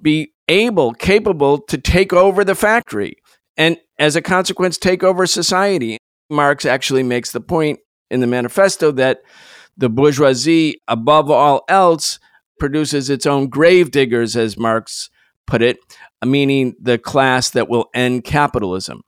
be 0.00 0.32
able, 0.48 0.92
capable 0.92 1.58
to 1.58 1.76
take 1.76 2.12
over 2.12 2.44
the 2.44 2.54
factory 2.54 3.16
and 3.58 3.76
as 3.98 4.14
a 4.14 4.22
consequence, 4.22 4.78
take 4.78 5.02
over 5.02 5.26
society. 5.26 5.98
Marx 6.30 6.64
actually 6.64 7.02
makes 7.02 7.32
the 7.32 7.40
point 7.40 7.80
in 8.10 8.20
the 8.20 8.26
manifesto 8.26 8.92
that 8.92 9.18
the 9.76 9.88
bourgeoisie, 9.88 10.80
above 10.86 11.30
all 11.30 11.64
else, 11.68 12.18
produces 12.58 13.10
its 13.10 13.26
own 13.26 13.48
grave 13.48 13.90
diggers, 13.90 14.36
as 14.36 14.56
Marx 14.56 15.10
put 15.46 15.62
it, 15.62 15.78
meaning 16.24 16.74
the 16.80 16.98
class 16.98 17.50
that 17.50 17.68
will 17.68 17.88
end 17.94 18.24
capitalism. 18.24 19.02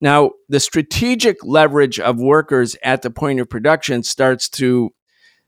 Now, 0.00 0.32
the 0.48 0.60
strategic 0.60 1.44
leverage 1.44 2.00
of 2.00 2.18
workers 2.18 2.76
at 2.82 3.02
the 3.02 3.10
point 3.10 3.40
of 3.40 3.48
production 3.48 4.02
starts 4.02 4.48
to 4.50 4.90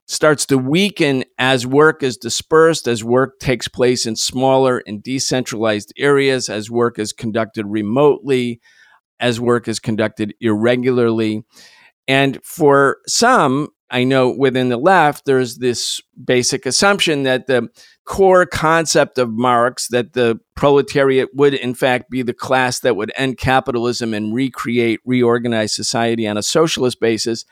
starts 0.07 0.45
to 0.45 0.57
weaken 0.57 1.23
as 1.37 1.65
work 1.65 2.03
is 2.03 2.17
dispersed, 2.17 2.87
as 2.87 3.03
work 3.03 3.39
takes 3.39 3.67
place 3.67 4.05
in 4.05 4.15
smaller 4.15 4.83
and 4.85 5.01
decentralized 5.01 5.91
areas, 5.97 6.49
as 6.49 6.69
work 6.69 6.99
is 6.99 7.11
conducted 7.11 7.65
remotely, 7.65 8.61
as 9.19 9.39
work 9.39 9.67
is 9.67 9.79
conducted 9.79 10.33
irregularly. 10.39 11.43
And 12.07 12.39
for 12.43 12.97
some, 13.07 13.69
I 13.89 14.03
know 14.03 14.29
within 14.29 14.69
the 14.69 14.77
left, 14.77 15.25
there's 15.25 15.57
this 15.57 16.01
basic 16.23 16.65
assumption 16.65 17.23
that 17.23 17.47
the 17.47 17.69
core 18.05 18.45
concept 18.45 19.17
of 19.17 19.31
Marx, 19.31 19.87
that 19.87 20.13
the 20.13 20.39
proletariat 20.55 21.29
would 21.33 21.53
in 21.53 21.73
fact 21.73 22.09
be 22.09 22.21
the 22.21 22.33
class 22.33 22.79
that 22.79 22.95
would 22.95 23.11
end 23.15 23.37
capitalism 23.37 24.13
and 24.13 24.33
recreate, 24.33 24.99
reorganize 25.05 25.73
society 25.73 26.27
on 26.27 26.37
a 26.37 26.43
socialist 26.43 26.99
basis, 26.99 27.45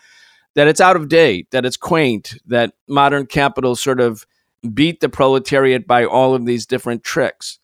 that 0.56 0.68
it's 0.68 0.82
out 0.82 0.96
of 0.96 1.10
date, 1.10 1.50
that 1.52 1.66
it's 1.66 1.78
quaint, 1.78 2.36
that 2.46 2.74
modern 2.88 3.26
capital 3.26 3.76
sort 3.76 4.00
of 4.00 4.26
beat 4.74 5.00
the 5.00 5.10
proletariat 5.10 5.88
by 5.88 6.06
all 6.06 6.36
of 6.36 6.46
these 6.46 6.66
different 6.66 7.04
tricks. 7.04 7.60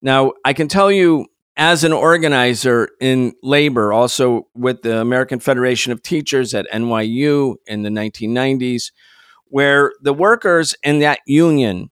Now, 0.00 0.32
I 0.44 0.52
can 0.52 0.68
tell 0.68 0.90
you 0.90 1.26
as 1.56 1.82
an 1.82 1.92
organizer 1.92 2.88
in 3.00 3.34
labor, 3.42 3.92
also 3.92 4.46
with 4.54 4.82
the 4.82 5.00
American 5.00 5.40
Federation 5.40 5.92
of 5.92 6.02
Teachers 6.02 6.54
at 6.54 6.70
NYU 6.70 7.56
in 7.66 7.82
the 7.82 7.90
1990s, 7.90 8.92
where 9.46 9.92
the 10.00 10.14
workers 10.14 10.76
in 10.84 11.00
that 11.00 11.18
union 11.26 11.90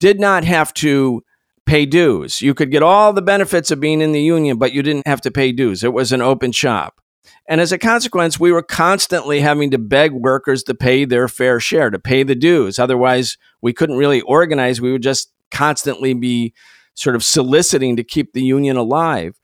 did 0.00 0.18
not 0.18 0.44
have 0.44 0.74
to 0.74 1.22
pay 1.64 1.86
dues. 1.86 2.42
You 2.42 2.54
could 2.54 2.70
get 2.70 2.82
all 2.82 3.12
the 3.12 3.22
benefits 3.22 3.70
of 3.70 3.80
being 3.80 4.00
in 4.00 4.12
the 4.12 4.20
union, 4.20 4.58
but 4.58 4.72
you 4.72 4.82
didn't 4.82 5.06
have 5.06 5.20
to 5.22 5.30
pay 5.30 5.52
dues. 5.52 5.84
It 5.84 5.92
was 5.92 6.12
an 6.12 6.20
open 6.20 6.50
shop. 6.52 7.00
And 7.48 7.60
as 7.60 7.72
a 7.72 7.78
consequence, 7.78 8.40
we 8.40 8.52
were 8.52 8.62
constantly 8.62 9.40
having 9.40 9.70
to 9.70 9.78
beg 9.78 10.12
workers 10.12 10.62
to 10.64 10.74
pay 10.74 11.04
their 11.04 11.28
fair 11.28 11.60
share, 11.60 11.90
to 11.90 11.98
pay 11.98 12.22
the 12.22 12.34
dues. 12.34 12.78
Otherwise, 12.78 13.36
we 13.60 13.72
couldn't 13.72 13.96
really 13.96 14.20
organize. 14.22 14.80
We 14.80 14.92
would 14.92 15.02
just 15.02 15.32
constantly 15.50 16.14
be 16.14 16.54
sort 16.94 17.16
of 17.16 17.24
soliciting 17.24 17.96
to 17.96 18.04
keep 18.04 18.32
the 18.32 18.42
union 18.42 18.76
alive. 18.76 19.38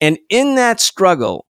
And 0.00 0.18
in 0.28 0.54
that 0.56 0.80
struggle, 0.80 1.46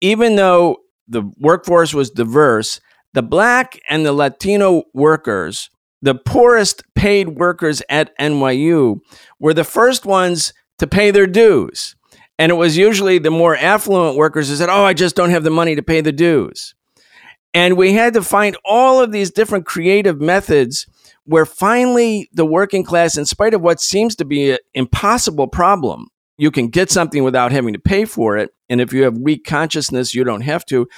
even 0.00 0.36
though 0.36 0.78
the 1.08 1.22
workforce 1.38 1.94
was 1.94 2.10
diverse, 2.10 2.80
the 3.14 3.22
black 3.22 3.80
and 3.88 4.04
the 4.04 4.12
Latino 4.12 4.84
workers, 4.94 5.70
the 6.02 6.14
poorest 6.14 6.82
paid 6.94 7.30
workers 7.30 7.82
at 7.88 8.16
NYU, 8.18 9.00
were 9.40 9.54
the 9.54 9.64
first 9.64 10.04
ones 10.06 10.52
to 10.78 10.86
pay 10.86 11.10
their 11.10 11.26
dues. 11.26 11.96
And 12.38 12.50
it 12.50 12.56
was 12.56 12.76
usually 12.76 13.18
the 13.18 13.30
more 13.30 13.56
affluent 13.56 14.16
workers 14.16 14.48
who 14.48 14.56
said, 14.56 14.68
Oh, 14.68 14.84
I 14.84 14.94
just 14.94 15.16
don't 15.16 15.30
have 15.30 15.44
the 15.44 15.50
money 15.50 15.74
to 15.74 15.82
pay 15.82 16.00
the 16.00 16.12
dues. 16.12 16.74
And 17.54 17.76
we 17.76 17.94
had 17.94 18.14
to 18.14 18.22
find 18.22 18.56
all 18.64 19.00
of 19.00 19.10
these 19.10 19.30
different 19.30 19.66
creative 19.66 20.20
methods 20.20 20.86
where 21.24 21.46
finally 21.46 22.28
the 22.32 22.46
working 22.46 22.84
class, 22.84 23.16
in 23.16 23.26
spite 23.26 23.54
of 23.54 23.60
what 23.60 23.80
seems 23.80 24.14
to 24.16 24.24
be 24.24 24.52
an 24.52 24.58
impossible 24.74 25.48
problem, 25.48 26.08
you 26.36 26.50
can 26.50 26.68
get 26.68 26.90
something 26.90 27.24
without 27.24 27.52
having 27.52 27.72
to 27.74 27.80
pay 27.80 28.04
for 28.04 28.36
it. 28.36 28.50
And 28.68 28.80
if 28.80 28.92
you 28.92 29.02
have 29.02 29.18
weak 29.18 29.44
consciousness, 29.44 30.14
you 30.14 30.24
don't 30.24 30.42
have 30.42 30.64
to. 30.66 30.88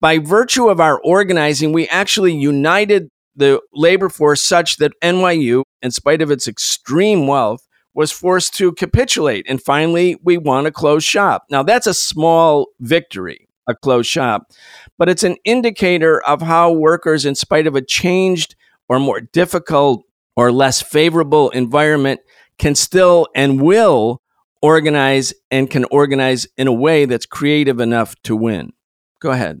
By 0.00 0.18
virtue 0.18 0.68
of 0.68 0.80
our 0.80 1.00
organizing, 1.00 1.72
we 1.72 1.86
actually 1.88 2.34
united 2.34 3.08
the 3.36 3.60
labor 3.72 4.08
force 4.08 4.42
such 4.42 4.78
that 4.78 4.92
NYU, 5.02 5.62
in 5.82 5.90
spite 5.90 6.22
of 6.22 6.30
its 6.30 6.48
extreme 6.48 7.26
wealth, 7.26 7.66
was 8.00 8.10
forced 8.10 8.54
to 8.54 8.72
capitulate. 8.72 9.44
And 9.46 9.62
finally, 9.62 10.16
we 10.24 10.38
won 10.38 10.64
a 10.64 10.72
closed 10.72 11.06
shop. 11.06 11.44
Now, 11.50 11.62
that's 11.62 11.86
a 11.86 11.92
small 11.92 12.68
victory, 12.80 13.46
a 13.66 13.74
closed 13.74 14.08
shop, 14.08 14.52
but 14.96 15.10
it's 15.10 15.22
an 15.22 15.36
indicator 15.44 16.22
of 16.22 16.40
how 16.40 16.72
workers, 16.72 17.26
in 17.26 17.34
spite 17.34 17.66
of 17.66 17.76
a 17.76 17.82
changed 17.82 18.56
or 18.88 18.98
more 18.98 19.20
difficult 19.20 20.06
or 20.34 20.50
less 20.50 20.80
favorable 20.80 21.50
environment, 21.50 22.20
can 22.58 22.74
still 22.74 23.28
and 23.34 23.60
will 23.60 24.22
organize 24.62 25.34
and 25.50 25.68
can 25.68 25.84
organize 25.90 26.46
in 26.56 26.68
a 26.68 26.72
way 26.72 27.04
that's 27.04 27.26
creative 27.26 27.80
enough 27.80 28.14
to 28.22 28.34
win. 28.34 28.72
Go 29.20 29.30
ahead. 29.30 29.60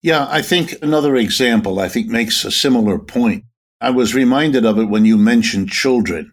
Yeah, 0.00 0.28
I 0.30 0.42
think 0.42 0.76
another 0.80 1.16
example 1.16 1.80
I 1.80 1.88
think 1.88 2.06
makes 2.06 2.44
a 2.44 2.52
similar 2.52 3.00
point. 3.00 3.46
I 3.80 3.90
was 3.90 4.14
reminded 4.14 4.64
of 4.64 4.78
it 4.78 4.84
when 4.84 5.04
you 5.04 5.18
mentioned 5.18 5.70
children. 5.70 6.32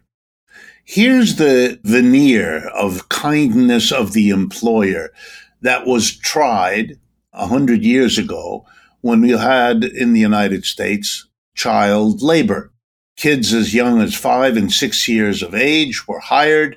Here's 0.88 1.34
the 1.34 1.80
veneer 1.82 2.68
of 2.68 3.08
kindness 3.08 3.90
of 3.90 4.12
the 4.12 4.30
employer 4.30 5.12
that 5.60 5.84
was 5.84 6.16
tried 6.16 7.00
a 7.32 7.48
hundred 7.48 7.82
years 7.82 8.18
ago 8.18 8.64
when 9.00 9.20
we 9.20 9.32
had 9.32 9.82
in 9.82 10.12
the 10.12 10.20
United 10.20 10.64
States 10.64 11.26
child 11.56 12.22
labor. 12.22 12.70
Kids 13.16 13.52
as 13.52 13.74
young 13.74 14.00
as 14.00 14.14
five 14.14 14.56
and 14.56 14.72
six 14.72 15.08
years 15.08 15.42
of 15.42 15.56
age 15.56 16.06
were 16.06 16.20
hired 16.20 16.76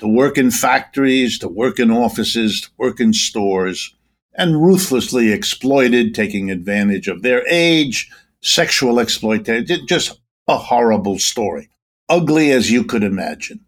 to 0.00 0.08
work 0.08 0.36
in 0.36 0.50
factories, 0.50 1.38
to 1.38 1.46
work 1.46 1.78
in 1.78 1.92
offices, 1.92 2.62
to 2.62 2.68
work 2.76 2.98
in 2.98 3.12
stores, 3.12 3.94
and 4.34 4.60
ruthlessly 4.60 5.30
exploited, 5.30 6.12
taking 6.12 6.50
advantage 6.50 7.06
of 7.06 7.22
their 7.22 7.46
age, 7.48 8.10
sexual 8.40 8.98
exploitation, 8.98 9.86
just 9.86 10.20
a 10.48 10.58
horrible 10.58 11.20
story 11.20 11.70
ugly 12.08 12.50
as 12.52 12.70
you 12.70 12.84
could 12.84 13.04
imagine. 13.04 13.60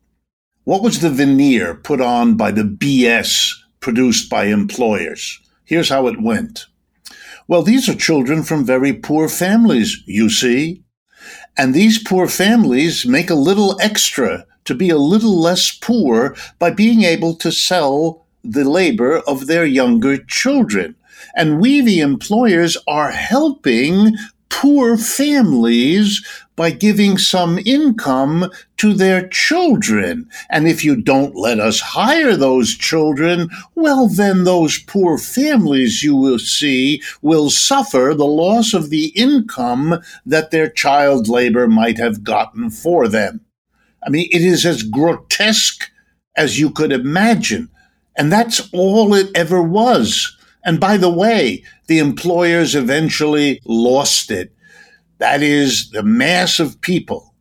What 0.64 0.82
was 0.82 1.00
the 1.00 1.10
veneer 1.10 1.74
put 1.74 2.00
on 2.00 2.36
by 2.36 2.50
the 2.50 2.62
BS 2.62 3.50
produced 3.80 4.30
by 4.30 4.44
employers? 4.44 5.40
Here's 5.64 5.88
how 5.88 6.06
it 6.06 6.20
went. 6.20 6.66
Well, 7.48 7.62
these 7.62 7.88
are 7.88 7.94
children 7.94 8.42
from 8.42 8.64
very 8.64 8.92
poor 8.92 9.28
families, 9.28 10.02
you 10.06 10.30
see. 10.30 10.82
And 11.56 11.74
these 11.74 12.02
poor 12.02 12.28
families 12.28 13.04
make 13.06 13.30
a 13.30 13.34
little 13.34 13.76
extra 13.80 14.46
to 14.64 14.74
be 14.74 14.90
a 14.90 14.98
little 14.98 15.40
less 15.40 15.70
poor 15.70 16.36
by 16.58 16.70
being 16.70 17.02
able 17.02 17.34
to 17.36 17.50
sell 17.50 18.26
the 18.44 18.68
labor 18.68 19.18
of 19.26 19.46
their 19.46 19.64
younger 19.64 20.16
children. 20.16 20.94
And 21.34 21.60
we, 21.60 21.80
the 21.80 22.00
employers, 22.00 22.76
are 22.86 23.10
helping 23.10 24.16
poor 24.50 24.98
families 24.98 26.24
by 26.56 26.70
giving 26.70 27.16
some 27.16 27.58
income 27.64 28.50
to 28.76 28.92
their 28.92 29.26
children. 29.28 30.28
And 30.50 30.68
if 30.68 30.84
you 30.84 31.00
don't 31.00 31.34
let 31.34 31.58
us 31.58 31.80
hire 31.80 32.36
those 32.36 32.76
children, 32.76 33.48
well, 33.74 34.08
then 34.08 34.44
those 34.44 34.78
poor 34.78 35.16
families 35.16 36.02
you 36.02 36.14
will 36.14 36.38
see 36.38 37.00
will 37.22 37.48
suffer 37.48 38.12
the 38.14 38.26
loss 38.26 38.74
of 38.74 38.90
the 38.90 39.06
income 39.16 40.00
that 40.26 40.50
their 40.50 40.68
child 40.68 41.28
labor 41.28 41.66
might 41.66 41.96
have 41.96 42.22
gotten 42.22 42.68
for 42.68 43.08
them. 43.08 43.40
I 44.04 44.10
mean, 44.10 44.28
it 44.30 44.42
is 44.42 44.66
as 44.66 44.82
grotesque 44.82 45.90
as 46.36 46.58
you 46.58 46.70
could 46.70 46.92
imagine. 46.92 47.70
And 48.16 48.30
that's 48.30 48.68
all 48.72 49.14
it 49.14 49.30
ever 49.34 49.62
was. 49.62 50.36
And 50.64 50.78
by 50.78 50.96
the 50.96 51.10
way, 51.10 51.64
the 51.86 51.98
employers 51.98 52.74
eventually 52.74 53.60
lost 53.64 54.30
it. 54.30 54.52
That 55.18 55.42
is, 55.42 55.90
the 55.90 56.02
mass 56.02 56.58
of 56.60 56.80
people 56.80 57.34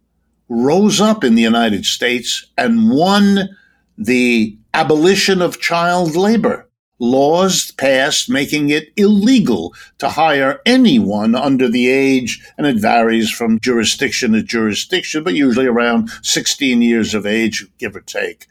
rose 0.50 1.00
up 1.00 1.24
in 1.24 1.36
the 1.36 1.42
United 1.42 1.86
States 1.86 2.46
and 2.58 2.90
won 2.90 3.50
the 3.98 4.58
abolition 4.74 5.42
of 5.42 5.60
child 5.60 6.16
labor. 6.16 6.70
laws 7.00 7.72
passed 7.72 8.30
making 8.30 8.70
it 8.70 8.90
illegal 8.98 9.74
to 9.98 10.10
hire 10.10 10.60
anyone 10.66 11.34
under 11.34 11.68
the 11.68 11.88
age, 11.90 12.46
and 12.58 12.68
it 12.68 12.76
varies 12.76 13.32
from 13.32 13.60
jurisdiction 13.60 14.34
to 14.34 14.44
jurisdiction, 14.44 15.24
but 15.24 15.34
usually 15.34 15.66
around 15.66 16.10
16 16.22 16.82
years 16.82 17.14
of 17.14 17.26
age, 17.26 17.66
give 17.78 17.96
or 17.96 18.02
take. 18.02 18.48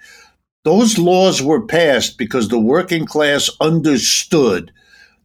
Those 0.69 0.99
laws 0.99 1.41
were 1.41 1.65
passed 1.65 2.19
because 2.19 2.49
the 2.49 2.61
working 2.61 3.07
class 3.07 3.49
understood 3.59 4.71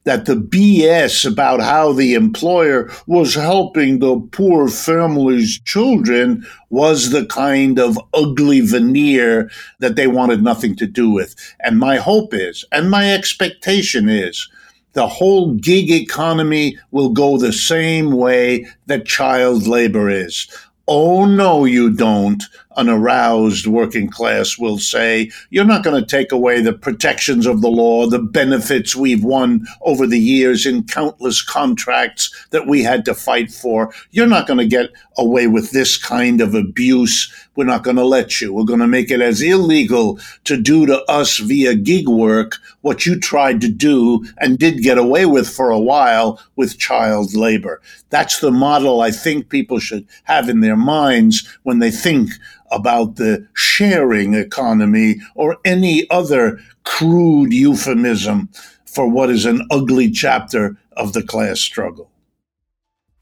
that 0.05 0.25
the 0.25 0.35
BS 0.35 1.29
about 1.29 1.59
how 1.59 1.91
the 1.91 2.13
employer 2.13 2.89
was 3.07 3.35
helping 3.35 3.99
the 3.99 4.25
poor 4.31 4.69
family's 4.69 5.59
children 5.59 6.47
was 6.69 7.09
the 7.09 7.25
kind 7.25 7.77
of 7.77 7.99
ugly 8.13 8.61
veneer 8.61 9.51
that 9.79 9.97
they 9.97 10.07
wanted 10.07 10.41
nothing 10.41 10.77
to 10.77 10.87
do 10.87 11.09
with. 11.09 11.35
And 11.59 11.77
my 11.77 11.97
hope 11.97 12.33
is, 12.33 12.63
and 12.71 12.89
my 12.89 13.13
expectation 13.13 14.07
is, 14.07 14.47
the 14.93 15.09
whole 15.09 15.55
gig 15.55 15.91
economy 15.91 16.79
will 16.91 17.09
go 17.09 17.37
the 17.37 17.51
same 17.51 18.11
way 18.11 18.65
that 18.85 19.05
child 19.05 19.67
labor 19.67 20.09
is. 20.09 20.47
Oh, 20.87 21.25
no, 21.25 21.65
you 21.65 21.91
don't 21.91 22.41
an 22.77 22.89
aroused 22.89 23.67
working 23.67 24.09
class 24.09 24.57
will 24.57 24.77
say, 24.77 25.31
you're 25.49 25.65
not 25.65 25.83
going 25.83 25.99
to 25.99 26.07
take 26.07 26.31
away 26.31 26.61
the 26.61 26.73
protections 26.73 27.45
of 27.45 27.61
the 27.61 27.69
law, 27.69 28.07
the 28.07 28.19
benefits 28.19 28.95
we've 28.95 29.23
won 29.23 29.65
over 29.81 30.07
the 30.07 30.19
years 30.19 30.65
in 30.65 30.83
countless 30.83 31.41
contracts 31.41 32.47
that 32.51 32.67
we 32.67 32.83
had 32.83 33.05
to 33.05 33.13
fight 33.13 33.51
for. 33.51 33.93
You're 34.11 34.27
not 34.27 34.47
going 34.47 34.59
to 34.59 34.65
get 34.65 34.91
away 35.17 35.47
with 35.47 35.71
this 35.71 35.97
kind 35.97 36.41
of 36.41 36.55
abuse. 36.55 37.31
We're 37.55 37.65
not 37.65 37.83
going 37.83 37.97
to 37.97 38.05
let 38.05 38.41
you. 38.41 38.53
We're 38.53 38.63
going 38.63 38.79
to 38.79 38.87
make 38.87 39.11
it 39.11 39.21
as 39.21 39.41
illegal 39.41 40.19
to 40.45 40.57
do 40.57 40.85
to 40.87 41.03
us 41.03 41.37
via 41.37 41.75
gig 41.75 42.07
work 42.07 42.57
what 42.81 43.05
you 43.05 43.19
tried 43.19 43.61
to 43.61 43.69
do 43.69 44.25
and 44.39 44.57
did 44.57 44.81
get 44.81 44.97
away 44.97 45.25
with 45.25 45.47
for 45.47 45.69
a 45.69 45.79
while 45.79 46.41
with 46.55 46.79
child 46.79 47.35
labor. 47.35 47.81
That's 48.09 48.39
the 48.39 48.51
model 48.51 49.01
I 49.01 49.11
think 49.11 49.49
people 49.49 49.79
should 49.79 50.07
have 50.23 50.49
in 50.49 50.61
their 50.61 50.75
minds 50.75 51.47
when 51.63 51.79
they 51.79 51.91
think 51.91 52.31
about 52.73 53.15
the 53.15 53.47
sharing 53.53 54.33
economy 54.33 55.17
or 55.35 55.57
any 55.63 56.09
other 56.09 56.59
crude 56.83 57.53
euphemism 57.53 58.49
for 58.85 59.09
what 59.09 59.29
is 59.29 59.45
an 59.45 59.65
ugly 59.71 60.11
chapter 60.11 60.77
of 60.97 61.13
the 61.13 61.23
class 61.23 61.59
struggle. 61.59 62.09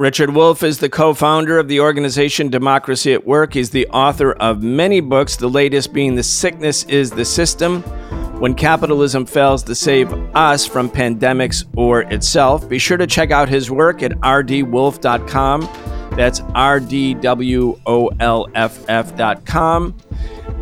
Richard 0.01 0.31
Wolff 0.31 0.63
is 0.63 0.79
the 0.79 0.89
co 0.89 1.13
founder 1.13 1.59
of 1.59 1.67
the 1.67 1.79
organization 1.79 2.49
Democracy 2.49 3.13
at 3.13 3.27
Work. 3.27 3.53
He's 3.53 3.69
the 3.69 3.85
author 3.89 4.31
of 4.31 4.63
many 4.63 4.99
books, 4.99 5.35
the 5.35 5.47
latest 5.47 5.93
being 5.93 6.15
The 6.15 6.23
Sickness 6.23 6.85
is 6.85 7.11
the 7.11 7.23
System 7.23 7.83
When 8.39 8.55
Capitalism 8.55 9.27
Fails 9.27 9.61
to 9.65 9.75
Save 9.75 10.11
Us 10.35 10.65
from 10.65 10.89
Pandemics 10.89 11.65
or 11.77 12.01
Itself. 12.11 12.67
Be 12.67 12.79
sure 12.79 12.97
to 12.97 13.05
check 13.05 13.29
out 13.29 13.47
his 13.47 13.69
work 13.69 14.01
at 14.01 14.13
rdwolff.com. 14.13 15.90
That's 16.11 16.41
rdwolff.com. 16.41 17.21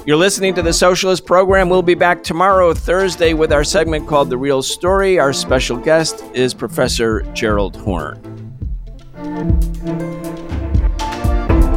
You're 0.06 0.18
listening 0.18 0.56
to 0.56 0.62
the 0.62 0.74
Socialist 0.74 1.26
Program. 1.26 1.70
We'll 1.70 1.82
be 1.82 1.94
back 1.94 2.24
tomorrow, 2.24 2.74
Thursday, 2.74 3.34
with 3.34 3.52
our 3.52 3.64
segment 3.64 4.08
called 4.08 4.30
The 4.30 4.38
Real 4.38 4.64
Story. 4.64 5.20
Our 5.20 5.34
special 5.34 5.78
guest 5.78 6.24
is 6.34 6.54
Professor 6.54 7.22
Gerald 7.34 7.76
Horne. 7.76 8.20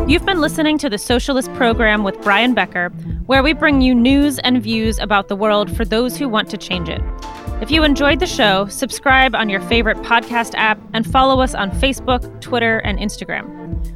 You've 0.08 0.26
been 0.26 0.40
listening 0.40 0.78
to 0.78 0.90
the 0.90 0.98
Socialist 0.98 1.52
Program 1.54 2.04
with 2.04 2.20
Brian 2.22 2.54
Becker, 2.54 2.90
where 3.26 3.42
we 3.42 3.52
bring 3.52 3.80
you 3.80 3.94
news 3.94 4.38
and 4.40 4.62
views 4.62 4.98
about 4.98 5.28
the 5.28 5.37
world 5.37 5.74
for 5.76 5.85
those 5.85 6.16
who 6.16 6.28
want 6.28 6.50
to 6.50 6.56
change 6.56 6.88
it. 6.88 7.00
If 7.61 7.70
you 7.70 7.85
enjoyed 7.85 8.18
the 8.18 8.26
show, 8.26 8.66
subscribe 8.66 9.35
on 9.35 9.48
your 9.48 9.61
favorite 9.61 9.98
podcast 9.98 10.54
app 10.56 10.80
and 10.92 11.06
follow 11.06 11.40
us 11.40 11.54
on 11.54 11.70
Facebook, 11.70 12.40
Twitter, 12.40 12.78
and 12.78 12.98
Instagram. 12.98 13.62